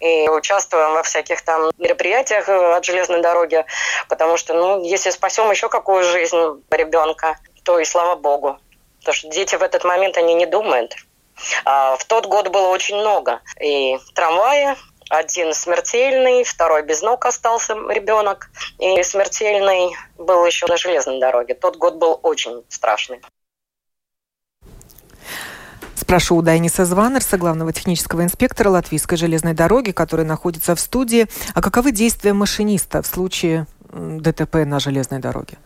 и 0.00 0.28
участвуем 0.28 0.92
во 0.92 1.02
всяких 1.02 1.42
там 1.42 1.70
мероприятиях 1.78 2.48
э, 2.48 2.74
от 2.74 2.84
железной 2.84 3.20
дороги, 3.20 3.64
потому 4.08 4.36
что, 4.36 4.54
ну, 4.54 4.82
если 4.82 5.10
спасем 5.10 5.50
еще 5.50 5.68
какую 5.68 6.04
жизнь 6.04 6.36
ребенка, 6.70 7.38
то 7.64 7.78
и 7.78 7.84
слава 7.84 8.16
богу. 8.16 8.58
Потому 9.00 9.14
что 9.14 9.28
дети 9.28 9.56
в 9.56 9.62
этот 9.62 9.84
момент, 9.84 10.16
они 10.16 10.34
не 10.34 10.46
думают. 10.46 10.94
А 11.64 11.96
в 11.96 12.04
тот 12.04 12.26
год 12.26 12.48
было 12.48 12.68
очень 12.68 12.96
много. 12.96 13.40
И 13.60 13.98
трамваи, 14.14 14.76
один 15.08 15.52
смертельный, 15.54 16.44
второй 16.44 16.82
без 16.82 17.02
ног 17.02 17.26
остался 17.26 17.74
ребенок. 17.74 18.50
И 18.78 19.02
смертельный 19.02 19.96
был 20.18 20.44
еще 20.44 20.66
на 20.66 20.76
железной 20.76 21.18
дороге. 21.18 21.54
Тот 21.54 21.76
год 21.76 21.94
был 21.96 22.20
очень 22.22 22.64
страшный. 22.68 23.20
Спрошу 26.10 26.34
у 26.34 26.42
Дайниса 26.42 26.84
Званерса, 26.86 27.38
главного 27.38 27.72
технического 27.72 28.24
инспектора 28.24 28.70
Латвийской 28.70 29.16
железной 29.16 29.52
дороги, 29.54 29.92
который 29.92 30.24
находится 30.24 30.74
в 30.74 30.80
студии. 30.80 31.28
А 31.54 31.62
каковы 31.62 31.92
действия 31.92 32.32
машиниста 32.32 33.00
в 33.00 33.06
случае 33.06 33.68
ДТП 33.92 34.56
на 34.66 34.80
железной 34.80 35.20
дороге? 35.20 35.58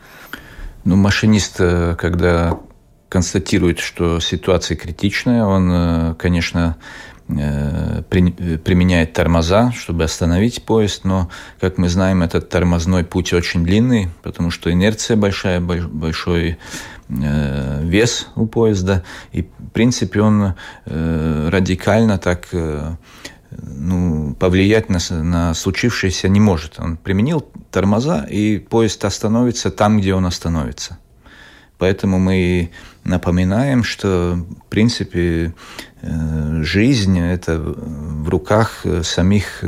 Ну, 0.84 0.96
машинист, 0.96 1.56
э, 1.60 1.96
когда 1.98 2.60
констатирует, 3.08 3.78
что 3.78 4.20
ситуация 4.20 4.76
критичная, 4.76 5.46
он, 5.46 5.70
э, 5.72 6.14
конечно, 6.18 6.76
э, 7.26 8.02
применяет 8.10 9.14
тормоза, 9.14 9.72
чтобы 9.72 10.04
остановить 10.04 10.62
поезд, 10.66 11.04
но, 11.04 11.30
как 11.58 11.78
мы 11.78 11.88
знаем, 11.88 12.22
этот 12.22 12.50
тормозной 12.50 13.04
путь 13.04 13.32
очень 13.32 13.64
длинный, 13.64 14.10
потому 14.22 14.50
что 14.50 14.70
инерция 14.70 15.16
большая, 15.16 15.62
большой 15.62 16.58
вес 17.08 18.28
у 18.34 18.46
поезда, 18.46 19.02
и, 19.32 19.42
в 19.42 19.70
принципе, 19.72 20.20
он 20.20 20.54
э, 20.86 21.48
радикально 21.50 22.18
так 22.18 22.48
э, 22.52 22.96
ну, 23.50 24.34
повлиять 24.34 24.88
на, 24.88 24.98
на 25.10 25.54
случившееся 25.54 26.28
не 26.28 26.40
может. 26.40 26.78
Он 26.78 26.96
применил 26.96 27.40
тормоза, 27.70 28.24
и 28.24 28.58
поезд 28.58 29.04
остановится 29.04 29.70
там, 29.70 29.98
где 29.98 30.14
он 30.14 30.26
остановится. 30.26 30.98
Поэтому 31.78 32.18
мы 32.18 32.70
напоминаем, 33.02 33.84
что, 33.84 34.38
в 34.66 34.70
принципе, 34.70 35.52
жизнь– 36.02 37.18
это 37.20 37.58
в 37.58 38.28
руках 38.28 38.86
самих 39.02 39.64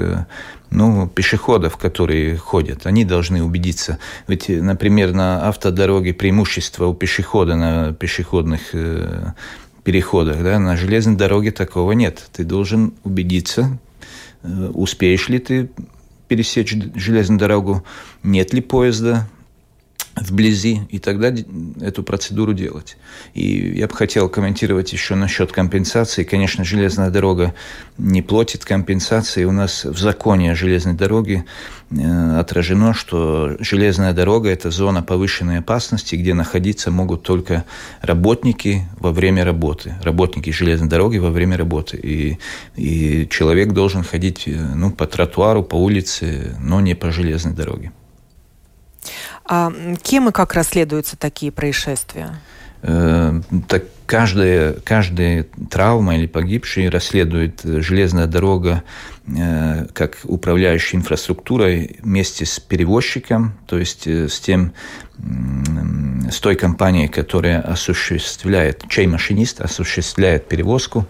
ну, 0.70 1.08
пешеходов, 1.08 1.76
которые 1.76 2.36
ходят, 2.36 2.86
они 2.86 3.04
должны 3.04 3.42
убедиться. 3.42 3.98
Ведь, 4.26 4.48
например, 4.48 5.12
на 5.12 5.48
автодороге 5.48 6.12
преимущество 6.12 6.86
у 6.86 6.94
пешехода 6.94 7.56
на 7.56 7.92
пешеходных 7.92 8.74
э, 8.74 9.32
переходах, 9.84 10.42
да, 10.42 10.58
на 10.58 10.76
железной 10.76 11.16
дороге 11.16 11.52
такого 11.52 11.92
нет. 11.92 12.28
Ты 12.32 12.44
должен 12.44 12.94
убедиться, 13.04 13.78
э, 14.42 14.70
успеешь 14.74 15.28
ли 15.28 15.38
ты 15.38 15.70
пересечь 16.28 16.76
железную 16.96 17.38
дорогу, 17.38 17.84
нет 18.22 18.52
ли 18.52 18.60
поезда, 18.60 19.28
вблизи, 20.16 20.82
и 20.88 20.98
тогда 20.98 21.32
эту 21.80 22.02
процедуру 22.02 22.54
делать. 22.54 22.96
И 23.34 23.74
я 23.76 23.86
бы 23.86 23.94
хотел 23.94 24.28
комментировать 24.28 24.92
еще 24.92 25.14
насчет 25.14 25.52
компенсации. 25.52 26.24
Конечно, 26.24 26.64
железная 26.64 27.10
дорога 27.10 27.54
не 27.98 28.22
платит 28.22 28.64
компенсации. 28.64 29.44
У 29.44 29.52
нас 29.52 29.84
в 29.84 29.98
законе 29.98 30.52
о 30.52 30.54
железной 30.54 30.94
дороге 30.94 31.44
э, 31.90 32.38
отражено, 32.38 32.94
что 32.94 33.56
железная 33.60 34.14
дорога– 34.14 34.48
это 34.50 34.70
зона 34.70 35.02
повышенной 35.02 35.58
опасности, 35.58 36.16
где 36.16 36.32
находиться 36.32 36.90
могут 36.90 37.22
только 37.22 37.64
работники 38.00 38.88
во 38.98 39.12
время 39.12 39.44
работы, 39.44 39.96
работники 40.02 40.50
железной 40.50 40.88
дороги 40.88 41.18
во 41.18 41.30
время 41.30 41.58
работы. 41.58 41.98
И, 42.02 42.38
и 42.76 43.28
человек 43.28 43.72
должен 43.72 44.02
ходить 44.02 44.44
э, 44.46 44.52
ну, 44.74 44.90
по 44.90 45.06
тротуару, 45.06 45.62
по 45.62 45.76
улице, 45.76 46.56
но 46.58 46.80
не 46.80 46.94
по 46.94 47.12
железной 47.12 47.52
дороге. 47.52 47.92
А 49.48 49.72
кем 50.02 50.28
и 50.28 50.32
как 50.32 50.54
расследуются 50.54 51.16
такие 51.16 51.52
происшествия? 51.52 52.34
Э, 52.82 53.40
так 53.68 53.84
каждая, 54.06 54.74
каждая 54.84 55.46
травма 55.70 56.16
или 56.16 56.26
погибший 56.26 56.88
расследует 56.88 57.60
железная 57.64 58.26
дорога 58.26 58.84
э, 59.26 59.86
как 59.92 60.18
управляющая 60.24 60.98
инфраструктурой 60.98 61.98
вместе 62.02 62.44
с 62.44 62.60
перевозчиком, 62.60 63.54
то 63.66 63.78
есть 63.78 64.06
э, 64.06 64.28
с 64.28 64.38
тем, 64.40 64.72
с 66.30 66.38
той 66.40 66.56
компанией, 66.56 67.08
которая 67.08 67.60
осуществляет, 67.60 68.84
чей 68.88 69.06
машинист 69.06 69.60
осуществляет 69.60 70.46
перевозку. 70.46 71.06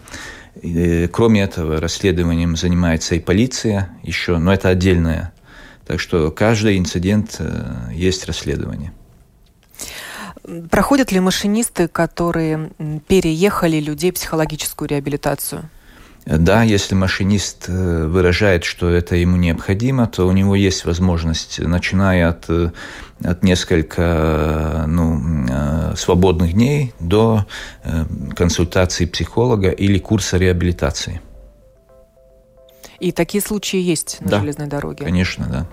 Кроме 1.13 1.43
этого, 1.43 1.81
расследованием 1.81 2.57
занимается 2.57 3.15
и 3.15 3.19
полиция 3.19 3.91
еще, 4.03 4.39
но 4.39 4.55
это 4.55 4.71
отдельная 4.71 5.33
так 5.87 6.01
что 6.01 6.31
каждый 6.31 6.79
инцидент 6.79 7.37
э, 7.39 7.91
есть 7.93 8.27
расследование. 8.27 8.93
Проходят 10.71 11.11
ли 11.13 11.21
машинисты, 11.21 11.89
которые 11.89 12.71
переехали 13.09 13.81
людей 13.81 14.13
психологическую 14.13 14.89
реабилитацию? 14.89 15.69
Да, 16.27 16.65
если 16.65 16.97
машинист 16.97 17.67
э, 17.69 18.07
выражает, 18.07 18.65
что 18.65 18.91
это 18.91 19.15
ему 19.15 19.37
необходимо, 19.37 20.09
то 20.09 20.27
у 20.27 20.33
него 20.33 20.57
есть 20.57 20.85
возможность, 20.85 21.61
начиная 21.61 22.31
от, 22.31 22.47
э, 22.49 22.73
от 23.23 23.45
несколько 23.45 24.85
ну, 24.89 25.47
э, 25.49 25.95
свободных 25.97 26.53
дней 26.53 26.95
до 26.99 27.47
консультации 28.35 29.05
психолога 29.05 29.71
или 29.71 29.99
курса 29.99 30.37
реабилитации. 30.37 31.21
И 33.01 33.13
такие 33.13 33.43
случаи 33.43 33.81
есть 33.81 34.19
на 34.21 34.29
да, 34.29 34.41
железной 34.41 34.67
дороге? 34.67 35.05
конечно, 35.05 35.47
да. 35.47 35.67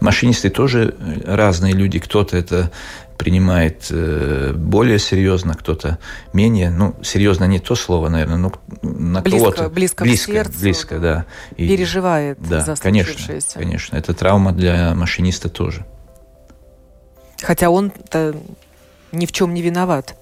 Машинисты 0.00 0.50
тоже 0.50 0.96
разные 1.24 1.74
люди. 1.74 2.00
Кто-то 2.00 2.36
это 2.36 2.72
принимает 3.16 3.86
э, 3.90 4.52
более 4.52 4.98
серьезно, 4.98 5.54
кто-то 5.54 5.98
менее. 6.32 6.70
Ну, 6.70 6.96
серьезно 7.04 7.44
не 7.44 7.60
то 7.60 7.76
слово, 7.76 8.08
наверное, 8.08 8.36
но 8.36 8.52
на 8.82 9.20
близко, 9.20 9.38
кого-то... 9.38 9.68
Близко, 9.68 10.02
близко 10.02 10.32
сердцу. 10.32 10.60
Близко, 10.60 10.98
да. 10.98 11.24
И, 11.56 11.68
переживает 11.68 12.38
да, 12.40 12.60
за 12.60 12.74
конечно, 12.74 13.14
конечно. 13.54 13.96
Это 13.96 14.12
травма 14.12 14.50
для 14.52 14.92
машиниста 14.96 15.48
тоже. 15.48 15.86
Хотя 17.40 17.70
он-то 17.70 18.34
ни 19.12 19.26
в 19.26 19.30
чем 19.30 19.54
не 19.54 19.62
виноват. 19.62 20.16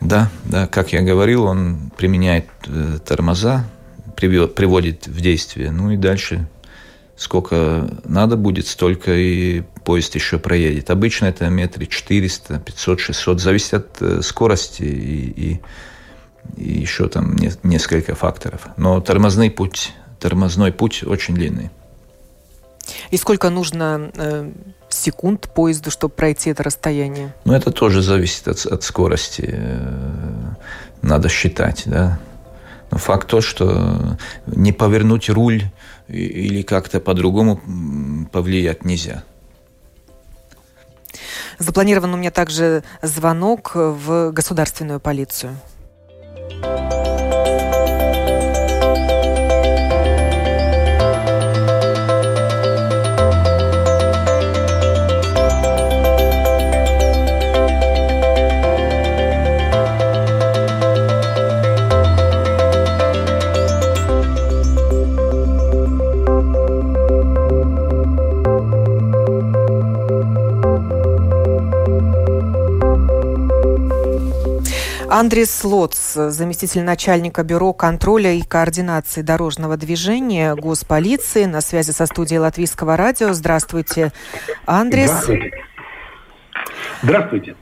Да, 0.00 0.28
да, 0.44 0.66
как 0.66 0.92
я 0.92 1.02
говорил, 1.02 1.44
он 1.44 1.92
применяет 1.96 2.46
э, 2.66 2.98
тормоза, 3.04 3.64
приводит 4.16 5.06
в 5.06 5.20
действие, 5.20 5.70
ну 5.70 5.90
и 5.90 5.96
дальше 5.96 6.46
сколько 7.20 7.86
надо 8.04 8.36
будет, 8.36 8.66
столько 8.66 9.14
и 9.14 9.60
поезд 9.84 10.14
еще 10.14 10.38
проедет. 10.38 10.88
Обычно 10.88 11.26
это 11.26 11.50
метры 11.50 11.84
400, 11.84 12.60
500, 12.60 12.98
600, 13.00 13.40
зависит 13.40 13.74
от 13.74 14.00
э, 14.00 14.22
скорости 14.22 14.82
и, 14.84 15.30
и, 15.36 15.60
и 16.56 16.80
еще 16.80 17.08
там 17.08 17.36
не, 17.36 17.52
несколько 17.62 18.14
факторов. 18.14 18.68
Но 18.78 19.02
тормозный 19.02 19.50
путь, 19.50 19.92
тормозной 20.18 20.72
путь 20.72 21.04
очень 21.04 21.34
длинный. 21.34 21.68
И 23.10 23.18
сколько 23.18 23.50
нужно 23.50 24.10
э, 24.14 24.50
секунд 24.88 25.50
поезду, 25.54 25.90
чтобы 25.90 26.14
пройти 26.14 26.48
это 26.48 26.62
расстояние? 26.62 27.34
Ну, 27.44 27.52
это 27.52 27.70
тоже 27.70 28.00
зависит 28.00 28.48
от, 28.48 28.64
от 28.64 28.82
скорости. 28.82 29.46
Э, 29.52 30.54
надо 31.02 31.28
считать, 31.28 31.82
да. 31.84 32.18
Но 32.90 32.98
факт 32.98 33.28
то, 33.28 33.40
что 33.40 34.18
не 34.46 34.72
повернуть 34.72 35.30
руль 35.30 35.64
или 36.08 36.62
как-то 36.62 37.00
по-другому 37.00 37.60
повлиять 38.32 38.84
нельзя. 38.84 39.22
Запланирован 41.58 42.14
у 42.14 42.16
меня 42.16 42.30
также 42.30 42.82
звонок 43.02 43.72
в 43.74 44.32
государственную 44.32 44.98
полицию. 44.98 45.56
Андрес 75.20 75.64
Лоц, 75.64 76.14
заместитель 76.14 76.82
начальника 76.82 77.42
бюро 77.44 77.74
контроля 77.74 78.32
и 78.32 78.40
координации 78.40 79.20
дорожного 79.20 79.76
движения 79.76 80.54
Госполиции, 80.54 81.44
на 81.44 81.60
связи 81.60 81.90
со 81.90 82.06
студией 82.06 82.38
Латвийского 82.38 82.96
радио. 82.96 83.34
Здравствуйте, 83.34 84.12
Андрес. 84.64 85.10
Здравствуйте. 85.10 85.52
Здравствуйте. 87.02 87.54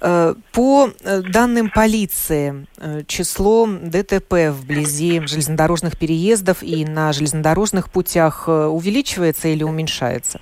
Э, 0.00 0.34
по 0.52 0.88
э, 0.88 1.20
данным 1.20 1.68
полиции, 1.68 2.66
э, 2.78 3.02
число 3.06 3.66
ДТП 3.66 4.48
вблизи 4.50 5.20
железнодорожных 5.26 5.98
переездов 5.98 6.62
и 6.62 6.86
на 6.86 7.12
железнодорожных 7.12 7.90
путях 7.90 8.48
увеличивается 8.48 9.48
или 9.48 9.64
уменьшается? 9.64 10.40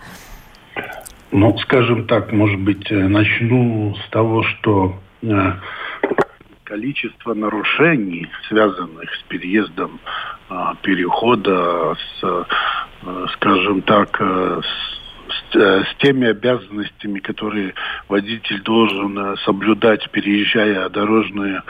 Ну, 1.33 1.59
скажем 1.59 2.07
так, 2.07 2.31
может 2.31 2.61
быть, 2.61 2.93
начну 2.93 3.97
с 3.97 4.11
того, 4.11 4.45
что 4.45 5.01
количество 6.67 7.33
нарушений, 7.35 8.29
связанных 8.49 9.15
с 9.15 9.23
переездом 9.29 10.01
а, 10.49 10.75
перехода, 10.83 11.95
с, 11.95 12.25
а, 12.25 13.27
скажем 13.35 13.83
так, 13.83 14.21
а, 14.21 14.61
с, 14.63 15.57
э, 15.57 15.85
с 15.85 15.97
теми 15.99 16.29
обязанностями, 16.29 17.21
которые 17.21 17.75
водитель 18.09 18.63
должен 18.63 19.37
соблюдать, 19.39 20.09
переезжая 20.11 20.89
дорожное 20.89 21.65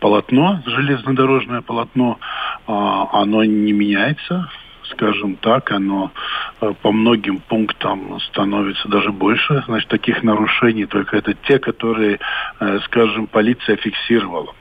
полотно, 0.00 0.62
железнодорожное 0.66 1.62
полотно, 1.62 2.18
оно 2.66 3.42
не 3.42 3.72
меняется 3.72 4.48
скажем 4.90 5.36
так, 5.36 5.70
оно 5.70 6.12
э, 6.60 6.72
по 6.82 6.92
многим 6.92 7.38
пунктам 7.38 8.20
становится 8.20 8.88
даже 8.88 9.12
больше. 9.12 9.62
Значит, 9.66 9.88
таких 9.88 10.22
нарушений 10.22 10.86
только 10.86 11.16
это 11.16 11.34
те, 11.34 11.58
которые, 11.58 12.18
э, 12.60 12.78
скажем, 12.84 13.26
полиция 13.26 13.76
фиксировала. 13.76 14.54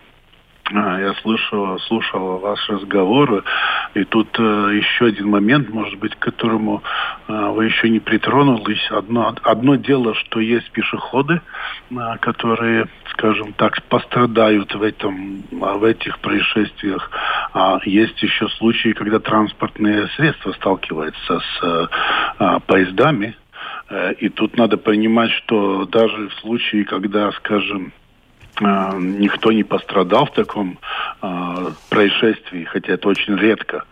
А, 0.74 1.00
я 1.00 1.14
слышал, 1.22 1.78
слушал 1.82 2.40
ваш 2.40 2.68
разговор, 2.70 3.44
и 3.94 4.04
тут 4.04 4.28
э, 4.40 4.72
еще 4.74 5.06
один 5.06 5.30
момент, 5.30 5.70
может 5.70 6.00
быть, 6.00 6.16
к 6.16 6.20
которому 6.20 6.82
э, 7.28 7.34
вы 7.52 7.66
еще 7.66 7.88
не 7.88 8.00
притронулись. 8.00 8.90
Одно, 8.90 9.36
одно 9.44 9.76
дело, 9.76 10.16
что 10.16 10.40
есть 10.40 10.72
пешеходы, 10.72 11.40
э, 11.92 11.96
которые, 12.20 12.88
скажем 13.18 13.54
так, 13.54 13.82
пострадают 13.84 14.74
в, 14.76 14.84
этом, 14.84 15.44
в 15.52 15.84
этих 15.84 16.20
происшествиях. 16.20 17.10
А 17.54 17.80
есть 17.86 18.22
еще 18.22 18.48
случаи, 18.50 18.94
когда 18.94 19.20
транспортные 19.20 20.08
средства 20.16 20.52
сталкиваются 20.54 21.40
с 21.40 21.90
э, 22.40 22.60
поездами. 22.68 23.36
Э, 23.90 24.14
и 24.14 24.30
тут 24.30 24.58
надо 24.58 24.78
понимать, 24.78 25.32
что 25.32 25.86
даже 25.86 26.28
в 26.30 26.34
случае, 26.36 26.84
когда, 26.86 27.32
скажем, 27.32 27.94
а, 28.62 28.96
никто 28.98 29.52
не 29.52 29.64
пострадал 29.64 30.28
в 30.28 30.32
таком 30.32 30.80
э, 31.22 31.72
происшествии, 31.90 32.64
хотя 32.64 32.94
это 32.94 33.10
очень 33.10 33.36
редко. 33.36 33.84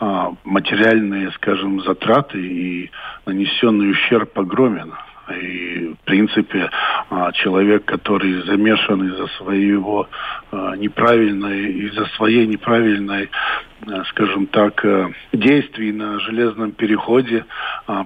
Э, 0.00 0.30
материальные, 0.44 1.30
скажем, 1.32 1.82
затраты 1.82 2.40
и 2.40 2.90
нанесенный 3.26 3.90
ущерб 3.90 4.38
огромен. 4.38 4.94
И, 5.30 5.94
в 5.94 6.04
принципе, 6.04 6.70
человек, 7.34 7.84
который 7.84 8.42
замешан 8.42 9.06
из-за 9.08 9.26
своего 9.38 10.08
неправильной, 10.52 11.72
из-за 11.86 12.06
своей 12.16 12.46
неправильной, 12.46 13.30
скажем 14.10 14.46
так, 14.46 14.84
действий 15.32 15.92
на 15.92 16.18
железном 16.20 16.72
переходе, 16.72 17.44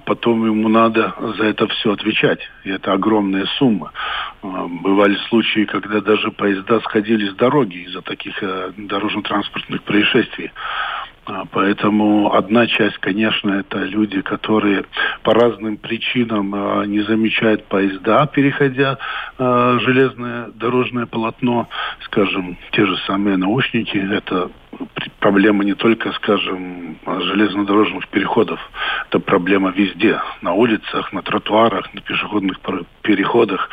потом 0.05 0.45
ему 0.45 0.69
надо 0.69 1.15
за 1.37 1.45
это 1.45 1.67
все 1.67 1.93
отвечать. 1.93 2.39
И 2.63 2.69
это 2.69 2.93
огромная 2.93 3.45
сумма. 3.57 3.91
Бывали 4.41 5.15
случаи, 5.29 5.65
когда 5.65 6.01
даже 6.01 6.31
поезда 6.31 6.79
сходили 6.81 7.29
с 7.29 7.35
дороги 7.35 7.85
из-за 7.85 8.01
таких 8.01 8.35
дорожно-транспортных 8.77 9.81
происшествий. 9.83 10.51
А, 11.25 11.45
поэтому 11.49 12.33
одна 12.33 12.67
часть, 12.67 12.97
конечно, 12.97 13.51
это 13.51 13.77
люди, 13.77 14.21
которые 14.21 14.85
по 15.23 15.33
разным 15.33 15.77
причинам 15.77 16.53
а, 16.53 16.83
не 16.83 17.01
замечают 17.01 17.65
поезда, 17.65 18.25
переходя 18.27 18.97
а, 19.37 19.79
железное 19.79 20.49
дорожное 20.55 21.05
полотно, 21.05 21.69
скажем, 22.01 22.57
те 22.71 22.85
же 22.85 22.97
самые 23.07 23.37
наушники, 23.37 23.97
это 23.97 24.51
проблема 25.19 25.63
не 25.63 25.75
только, 25.75 26.11
скажем, 26.13 26.97
железнодорожных 27.05 28.09
переходов, 28.09 28.59
это 29.07 29.19
проблема 29.19 29.69
везде, 29.69 30.19
на 30.41 30.53
улицах, 30.53 31.13
на 31.13 31.21
тротуарах, 31.21 31.93
на 31.93 32.01
пешеходных 32.01 32.59
переходах. 33.03 33.69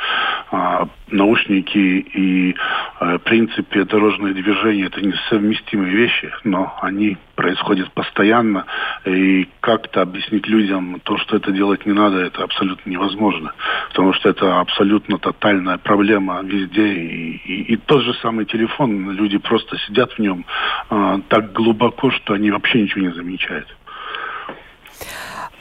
Наушники 1.11 1.79
и, 1.79 2.55
в 3.01 3.19
принципе, 3.21 3.85
дорожное 3.85 4.35
движение– 4.35 4.87
это 4.89 5.01
несовместимые 5.01 5.95
вещи, 5.95 6.31
но 6.45 6.77
они 6.83 7.17
происходит 7.41 7.91
постоянно, 7.93 8.67
и 9.07 9.49
как-то 9.61 10.03
объяснить 10.03 10.47
людям 10.47 11.01
то, 11.03 11.17
что 11.17 11.37
это 11.39 11.53
делать 11.53 11.87
не 11.87 11.95
надо, 11.95 12.19
это 12.19 12.45
абсолютно 12.45 12.91
невозможно, 12.91 13.55
потому 13.89 14.13
что 14.13 14.29
это 14.29 14.61
абсолютно 14.61 15.17
тотальная 15.17 15.79
проблема 15.79 16.43
везде, 16.43 16.87
и, 16.93 17.37
и, 17.37 17.73
и 17.73 17.77
тот 17.79 18.03
же 18.03 18.13
самый 18.21 18.45
телефон, 18.45 19.13
люди 19.13 19.39
просто 19.39 19.79
сидят 19.87 20.13
в 20.13 20.19
нем 20.19 20.45
э, 20.91 21.19
так 21.29 21.55
глубоко, 21.55 22.11
что 22.11 22.35
они 22.35 22.51
вообще 22.51 22.83
ничего 22.83 23.07
не 23.07 23.15
замечают. 23.15 23.75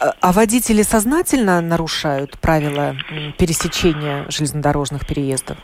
А, 0.01 0.11
а 0.19 0.31
водители 0.33 0.81
сознательно 0.81 1.61
нарушают 1.61 2.37
правила 2.39 2.97
пересечения 3.37 4.25
железнодорожных 4.27 5.07
переездов? 5.07 5.57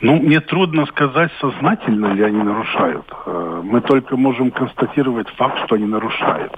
Ну, 0.00 0.20
мне 0.20 0.40
трудно 0.40 0.84
сказать, 0.86 1.30
сознательно 1.40 2.12
ли 2.12 2.22
они 2.22 2.42
нарушают. 2.42 3.06
Э, 3.24 3.62
мы 3.64 3.80
только 3.80 4.16
можем 4.16 4.50
констатировать 4.50 5.28
факт, 5.30 5.58
что 5.64 5.76
они 5.76 5.86
нарушают. 5.86 6.52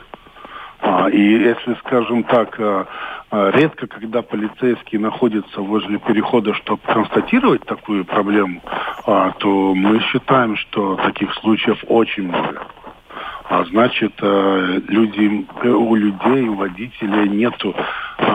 А, 0.80 1.08
и 1.08 1.20
если, 1.20 1.74
скажем 1.84 2.24
так, 2.24 2.58
э, 2.58 2.84
э, 3.30 3.50
редко, 3.54 3.86
когда 3.86 4.22
полицейские 4.22 5.00
находятся 5.00 5.60
возле 5.60 5.98
перехода, 5.98 6.52
чтобы 6.54 6.80
констатировать 6.82 7.64
такую 7.64 8.04
проблему, 8.04 8.60
а, 9.06 9.30
то 9.38 9.72
мы 9.74 10.00
считаем, 10.00 10.56
что 10.56 10.96
таких 10.96 11.32
случаев 11.34 11.78
очень 11.86 12.28
много. 12.28 12.62
А 13.50 13.64
значит, 13.64 14.12
люди, 14.20 15.46
у 15.64 15.94
людей, 15.94 16.48
у 16.48 16.54
водителей 16.54 17.30
нету 17.30 17.74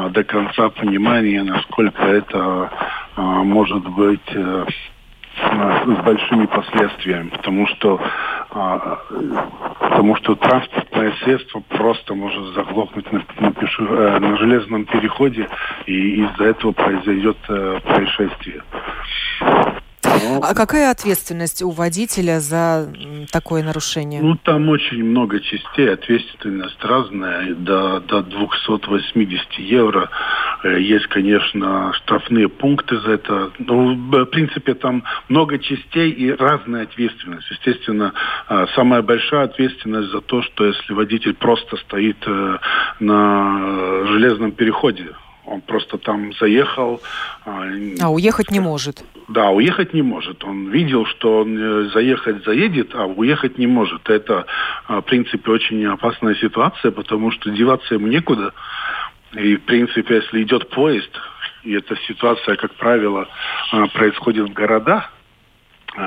до 0.10 0.24
конца 0.24 0.70
понимания, 0.70 1.44
насколько 1.44 2.02
это 2.02 2.72
может 3.16 3.88
быть 3.90 4.36
с 5.36 6.04
большими 6.04 6.46
последствиями, 6.46 7.30
потому 7.30 7.68
что 7.68 8.00
а, 8.52 9.00
потому 9.80 10.16
что 10.18 10.36
транспортное 10.36 11.14
средство 11.24 11.60
просто 11.62 12.14
может 12.14 12.54
заглохнуть 12.54 13.12
на, 13.12 13.24
на, 13.40 13.50
э, 13.50 14.20
на 14.20 14.38
железном 14.38 14.86
переходе, 14.86 15.48
и 15.86 16.24
из-за 16.24 16.46
этого 16.46 16.72
произойдет 16.72 17.38
э, 17.50 17.80
происшествие. 17.84 18.64
Но... 20.04 20.40
А 20.44 20.54
какая 20.54 20.92
ответственность 20.92 21.62
у 21.62 21.70
водителя 21.72 22.40
за 22.40 22.94
такое 23.32 23.64
нарушение? 23.64 24.22
Ну, 24.22 24.36
там 24.36 24.70
очень 24.70 25.04
много 25.04 25.40
частей, 25.40 25.92
ответственность 25.92 26.84
разная, 26.84 27.54
до, 27.56 28.00
до 28.02 28.22
280 28.22 29.54
евро. 29.54 30.10
Э, 30.64 30.80
есть, 30.80 31.08
конечно, 31.08 31.94
штрафные 31.94 32.48
пункты 32.48 32.98
за 33.00 33.12
это. 33.12 33.52
Но, 33.60 33.94
в 33.94 34.26
принципе, 34.26 34.74
там 34.74 35.04
много 35.30 35.60
частей 35.60 36.10
и 36.10 36.32
разная 36.32 36.84
ответственность. 36.84 37.50
Естественно, 37.52 38.14
э, 38.50 38.66
самая 38.76 39.02
большая 39.02 39.44
ответственность 39.44 40.10
за 40.12 40.22
то, 40.22 40.42
что 40.42 40.66
если 40.66 40.94
водитель 40.94 41.34
просто 41.34 41.76
стоит 41.78 42.18
э, 42.26 42.58
на 43.00 44.06
железном 44.08 44.54
переходе, 44.54 45.08
он 45.46 45.60
просто 45.60 45.98
там 45.98 46.32
заехал. 46.40 47.02
А, 47.46 47.66
а 48.00 48.10
уехать 48.10 48.50
не 48.50 48.62
может? 48.62 49.04
Да, 49.28 49.50
уехать 49.50 49.94
не 49.94 50.02
может. 50.02 50.42
Он 50.46 50.70
видел, 50.70 51.06
что 51.06 51.42
он 51.42 51.90
заехать 51.92 52.46
заедет, 52.46 52.92
а 52.96 53.06
уехать 53.08 53.58
не 53.58 53.68
может. 53.68 54.10
Это, 54.10 54.46
в 54.88 55.02
принципе, 55.02 55.52
очень 55.52 55.86
опасная 55.86 56.36
ситуация, 56.36 56.92
потому 56.92 57.32
что 57.32 57.50
деваться 57.50 57.96
ему 57.96 58.08
некуда. 58.08 58.54
И, 59.34 59.56
в 59.56 59.62
принципе, 59.62 60.16
если 60.16 60.44
идет 60.44 60.70
поезд, 60.70 61.10
и 61.64 61.74
эта 61.74 61.96
ситуация, 62.08 62.56
как 62.56 62.74
правило, 62.76 63.28
а, 63.72 63.88
происходит 63.88 64.50
в 64.50 64.54
городах, 64.54 65.13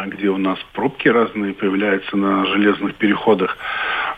где 0.06 0.28
у 0.28 0.36
нас 0.36 0.58
пробки 0.72 1.08
разные 1.08 1.54
появляются 1.54 2.16
на 2.16 2.44
железных 2.46 2.94
переходах, 2.96 3.56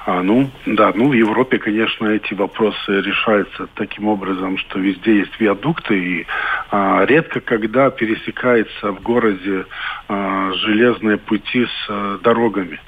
а, 0.09 0.22
ну, 0.22 0.50
да, 0.64 0.90
ну 0.94 1.09
в 1.09 1.12
Европе, 1.12 1.59
конечно, 1.59 2.07
эти 2.07 2.33
вопросы 2.33 3.00
решаются 3.02 3.68
таким 3.74 4.09
образом, 4.09 4.57
что 4.57 4.78
везде 4.78 5.18
есть 5.18 5.38
виадукты, 5.38 5.98
и 5.98 6.26
а, 6.70 7.04
редко 7.04 7.40
когда 7.40 7.90
пересекается 7.90 8.92
в 8.92 9.02
городе 9.02 9.66
а, 10.09 10.52
железные 10.54 11.18
пути 11.18 11.66
с 11.66 11.87
а, 11.90 12.18
дорогами. 12.22 12.81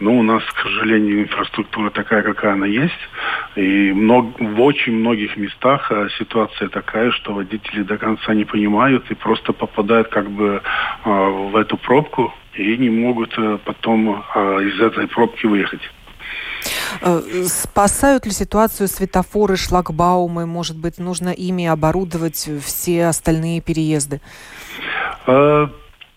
Но 0.00 0.10
ну, 0.10 0.18
у 0.18 0.22
нас, 0.22 0.42
к 0.44 0.58
сожалению, 0.60 1.22
инфраструктура 1.22 1.88
такая, 1.88 2.22
какая 2.22 2.52
она 2.52 2.66
есть, 2.66 3.08
и 3.54 3.92
много, 3.94 4.34
в 4.38 4.60
очень 4.60 4.92
многих 4.96 5.38
местах 5.38 5.90
а, 5.90 6.08
ситуация 6.18 6.68
такая, 6.68 7.10
что 7.12 7.32
водители 7.32 7.84
до 7.84 7.96
конца 7.96 8.34
не 8.34 8.44
понимают 8.44 9.10
и 9.10 9.14
просто 9.14 9.54
попадают 9.54 10.08
как 10.08 10.30
бы 10.30 10.60
а, 11.04 11.30
в 11.30 11.56
эту 11.56 11.78
пробку 11.78 12.25
и 12.56 12.76
не 12.76 12.90
могут 12.90 13.34
а, 13.38 13.58
потом 13.58 14.24
а, 14.34 14.58
из 14.58 14.80
этой 14.80 15.06
пробки 15.06 15.46
выехать. 15.46 15.82
Э, 17.00 17.20
спасают 17.46 18.26
ли 18.26 18.32
ситуацию 18.32 18.88
светофоры, 18.88 19.56
шлагбаумы? 19.56 20.46
Может 20.46 20.78
быть, 20.78 20.98
нужно 20.98 21.30
ими 21.30 21.66
оборудовать 21.66 22.48
все 22.64 23.06
остальные 23.06 23.60
переезды? 23.60 24.20
Э, 25.26 25.68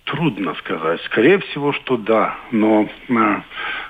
трудно 0.06 0.56
сказать. 0.56 1.02
Скорее 1.06 1.39
всего, 1.39 1.73
что 1.73 1.97
да. 1.97 2.36
Но 2.52 2.88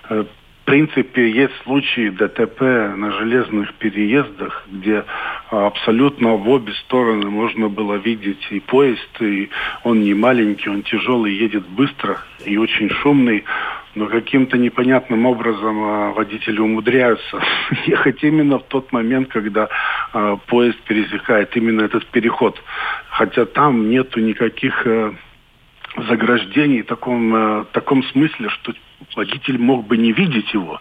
э, 0.09 0.25
принципе, 0.69 1.31
есть 1.31 1.53
случаи 1.63 2.09
ДТП 2.09 2.61
на 2.95 3.11
железных 3.11 3.73
переездах, 3.73 4.67
где 4.71 5.03
абсолютно 5.49 6.35
в 6.35 6.47
обе 6.47 6.73
стороны 6.85 7.27
можно 7.27 7.69
было 7.69 7.95
видеть 7.95 8.45
и 8.51 8.59
поезд, 8.59 9.09
и 9.19 9.49
он 9.83 10.01
не 10.01 10.13
маленький, 10.13 10.69
он 10.69 10.83
тяжелый, 10.83 11.33
едет 11.33 11.67
быстро 11.69 12.19
и 12.45 12.55
очень 12.57 12.91
шумный 12.91 13.45
но 13.95 14.05
каким-то 14.05 14.57
непонятным 14.57 15.25
образом 15.25 15.83
а, 15.83 16.11
водители 16.11 16.59
умудряются 16.59 17.41
ехать 17.87 18.23
именно 18.23 18.59
в 18.59 18.63
тот 18.63 18.91
момент, 18.91 19.29
когда 19.29 19.69
а, 20.13 20.35
поезд 20.35 20.79
пересекает 20.81 21.57
именно 21.57 21.81
этот 21.81 22.05
переход. 22.05 22.61
Хотя 23.09 23.45
там 23.45 23.89
нету 23.89 24.19
никаких 24.19 24.85
э, 24.85 25.13
заграждений 26.07 26.83
в 26.83 26.85
таком, 26.85 27.35
э, 27.35 27.65
таком 27.71 28.03
смысле, 28.03 28.49
что 28.49 28.73
водитель 29.15 29.57
мог 29.57 29.87
бы 29.87 29.97
не 29.97 30.11
видеть 30.11 30.53
его. 30.53 30.79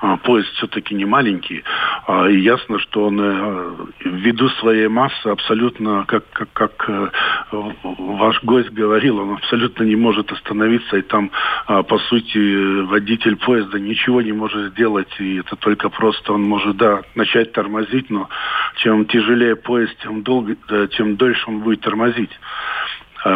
А, 0.00 0.16
поезд 0.18 0.48
все-таки 0.54 0.94
не 0.94 1.04
маленький. 1.04 1.64
А, 2.06 2.28
и 2.28 2.38
ясно, 2.38 2.78
что 2.78 3.06
он 3.06 3.18
э, 3.20 3.74
ввиду 4.04 4.48
своей 4.50 4.88
массы 4.88 5.26
абсолютно, 5.26 6.04
как, 6.06 6.24
как, 6.30 6.52
как 6.52 6.84
э, 6.88 7.10
ваш 7.52 8.42
гость 8.42 8.70
говорил, 8.70 9.18
он 9.18 9.34
абсолютно 9.34 9.84
не 9.84 9.96
может 9.96 10.30
остановиться. 10.32 10.98
И 10.98 11.02
там, 11.02 11.30
а, 11.66 11.82
по 11.82 11.98
сути, 11.98 12.82
водитель 12.82 13.36
поезда 13.36 13.78
ничего 13.78 14.20
не 14.20 14.32
может 14.32 14.72
сделать. 14.72 15.08
И 15.18 15.36
это 15.38 15.56
только 15.56 15.88
просто 15.88 16.32
он 16.32 16.42
может, 16.42 16.76
да, 16.76 17.02
начать 17.14 17.52
тормозить, 17.52 18.10
но 18.10 18.28
чем 18.76 19.06
тяжелее 19.06 19.56
поезд, 19.56 19.96
тем, 20.02 20.22
долго, 20.22 20.56
тем 20.88 21.16
дольше 21.16 21.44
он 21.48 21.60
будет 21.60 21.80
тормозить. 21.80 22.30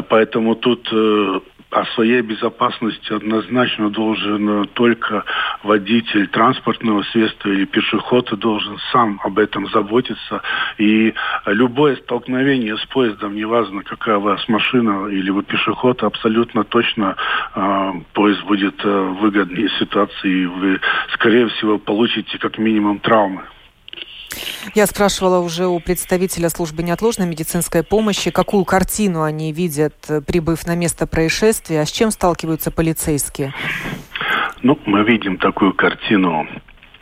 Поэтому 0.09 0.55
тут 0.55 0.89
о 1.71 1.85
своей 1.95 2.21
безопасности 2.23 3.13
однозначно 3.13 3.91
должен 3.91 4.49
э, 4.49 4.65
только 4.75 5.25
водитель 5.63 6.27
транспортного 6.29 7.03
средства 7.05 7.49
или 7.49 7.65
пешеход 7.65 8.37
должен 8.39 8.79
сам 8.93 9.21
об 9.23 9.39
этом 9.39 9.69
заботиться. 9.69 10.43
И 10.79 11.15
любое 11.47 11.97
столкновение 11.97 12.77
с 12.77 12.85
поездом, 12.87 13.37
неважно 13.37 13.83
какая 13.83 14.17
у 14.19 14.23
вас 14.23 14.47
машина 14.49 15.07
или 15.09 15.31
вы 15.31 15.43
пешеход, 15.43 16.03
абсолютно 16.03 16.65
точно 16.65 17.17
э, 17.55 17.93
поезд 18.15 18.43
будет 18.45 18.85
э, 18.85 19.01
выгоднее 19.21 19.69
ситуации, 19.79 20.43
и 20.43 20.47
вы, 20.47 20.81
скорее 21.15 21.47
всего, 21.49 21.79
получите 21.79 22.39
как 22.39 22.59
минимум 22.59 22.99
травмы. 22.99 23.43
Я 24.75 24.87
спрашивала 24.87 25.41
уже 25.41 25.67
у 25.67 25.81
представителя 25.81 26.49
службы 26.49 26.83
неотложной 26.83 27.27
медицинской 27.27 27.83
помощи, 27.83 28.31
какую 28.31 28.65
картину 28.65 29.23
они 29.23 29.53
видят, 29.53 29.95
э, 30.09 30.21
прибыв 30.21 30.67
на 30.67 30.77
место 30.77 31.07
происшествия, 31.07 31.81
а 31.81 31.87
с 31.87 31.91
чем 31.91 32.11
сталкиваются 32.11 32.71
полицейские? 32.71 33.53
Ну, 34.63 34.79
мы 34.87 35.03
видим 35.05 35.39
такую 35.39 35.73
картину. 35.75 36.47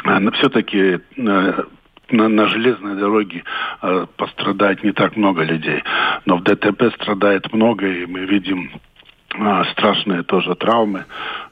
Но 0.04 0.30
все-таки 0.32 0.78
э, 0.78 0.98
на, 1.16 2.28
на 2.28 2.46
железной 2.48 2.96
дороге 2.96 3.44
э, 3.82 4.06
пострадает 4.16 4.82
не 4.82 4.92
так 4.92 5.16
много 5.16 5.42
людей, 5.42 5.82
но 6.24 6.36
в 6.36 6.42
ДТП 6.42 6.84
страдает 6.94 7.52
много, 7.52 7.86
и 7.86 8.06
мы 8.06 8.20
видим 8.20 8.70
страшные 9.72 10.22
тоже 10.22 10.54
травмы. 10.54 11.04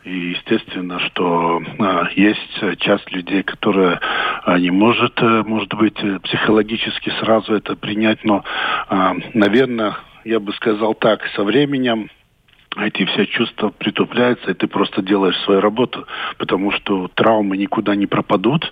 И 0.05 0.31
естественно, 0.31 0.99
что 1.01 1.63
а, 1.79 2.09
есть 2.15 2.79
часть 2.79 3.11
людей, 3.13 3.43
которая 3.43 4.01
а, 4.45 4.59
не 4.59 4.71
может, 4.71 5.21
э, 5.21 5.43
может 5.45 5.75
быть, 5.75 5.99
э, 6.03 6.21
психологически 6.21 7.11
сразу 7.21 7.55
это 7.55 7.75
принять, 7.77 8.25
но, 8.25 8.45
а, 8.89 9.15
наверное, 9.35 9.97
я 10.25 10.41
бы 10.41 10.53
сказал 10.53 10.95
так, 10.95 11.21
со 11.35 11.43
временем 11.43 12.09
эти 12.77 13.05
все 13.07 13.27
чувства 13.27 13.71
притупляются, 13.71 14.51
и 14.51 14.55
ты 14.55 14.67
просто 14.67 15.03
делаешь 15.03 15.39
свою 15.41 15.61
работу, 15.61 16.07
потому 16.39 16.73
что 16.73 17.09
травмы 17.09 17.57
никуда 17.57 17.95
не 17.95 18.07
пропадут, 18.07 18.71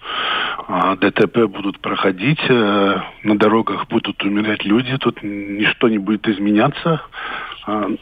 а 0.69 0.97
ДТП 0.97 1.47
будут 1.47 1.81
проходить, 1.81 2.41
э, 2.49 3.01
на 3.23 3.39
дорогах 3.39 3.89
будут 3.89 4.23
умирать 4.23 4.65
люди, 4.65 4.97
тут 4.99 5.23
ничто 5.23 5.89
не 5.89 5.99
будет 5.99 6.29
изменяться 6.29 7.01
а, 7.01 7.54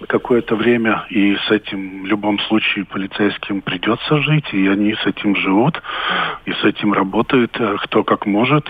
какое-то 0.09 0.57
время, 0.57 1.07
и 1.11 1.37
с 1.37 1.51
этим 1.51 2.03
в 2.03 2.07
любом 2.07 2.39
случае 2.41 2.85
полицейским 2.85 3.61
придется 3.61 4.19
жить, 4.19 4.53
и 4.53 4.67
они 4.67 4.95
с 4.95 5.07
этим 5.07 5.37
живут, 5.37 5.81
и 6.45 6.53
с 6.53 6.65
этим 6.65 6.93
работают, 6.93 7.57
э, 7.59 7.77
кто 7.83 8.03
как 8.03 8.27
может. 8.27 8.67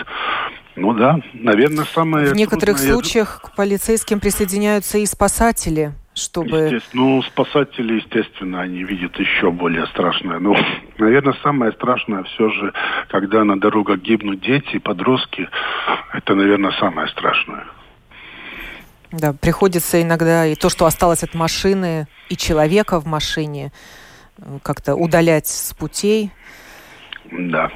Ну 0.76 0.92
да, 0.94 1.20
наверное, 1.32 1.84
самое... 1.84 2.26
В 2.26 2.34
некоторых 2.34 2.76
трудное... 2.76 2.94
случаях 2.94 3.40
к 3.42 3.56
полицейским 3.56 4.20
присоединяются 4.20 4.98
и 4.98 5.06
спасатели 5.06 5.92
чтобы... 6.14 6.80
Ну, 6.92 7.22
спасатели, 7.22 7.94
естественно, 7.94 8.60
они 8.60 8.84
видят 8.84 9.18
еще 9.18 9.50
более 9.50 9.86
страшное. 9.86 10.38
Ну, 10.38 10.54
наверное, 10.98 11.34
самое 11.42 11.72
страшное 11.72 12.22
все 12.24 12.50
же, 12.50 12.72
когда 13.08 13.44
на 13.44 13.58
дорогах 13.58 14.00
гибнут 14.00 14.40
дети, 14.40 14.78
подростки, 14.78 15.48
это, 16.12 16.34
наверное, 16.34 16.72
самое 16.72 17.08
страшное. 17.08 17.64
Да, 19.12 19.34
приходится 19.34 20.00
иногда 20.00 20.46
и 20.46 20.54
то, 20.54 20.70
что 20.70 20.86
осталось 20.86 21.22
от 21.22 21.34
машины, 21.34 22.06
и 22.30 22.36
человека 22.36 22.98
в 22.98 23.06
машине, 23.06 23.70
э, 24.38 24.58
как-то 24.62 24.94
удалять 24.94 25.46
с 25.46 25.74
путей. 25.74 26.32
Да. 27.32 27.70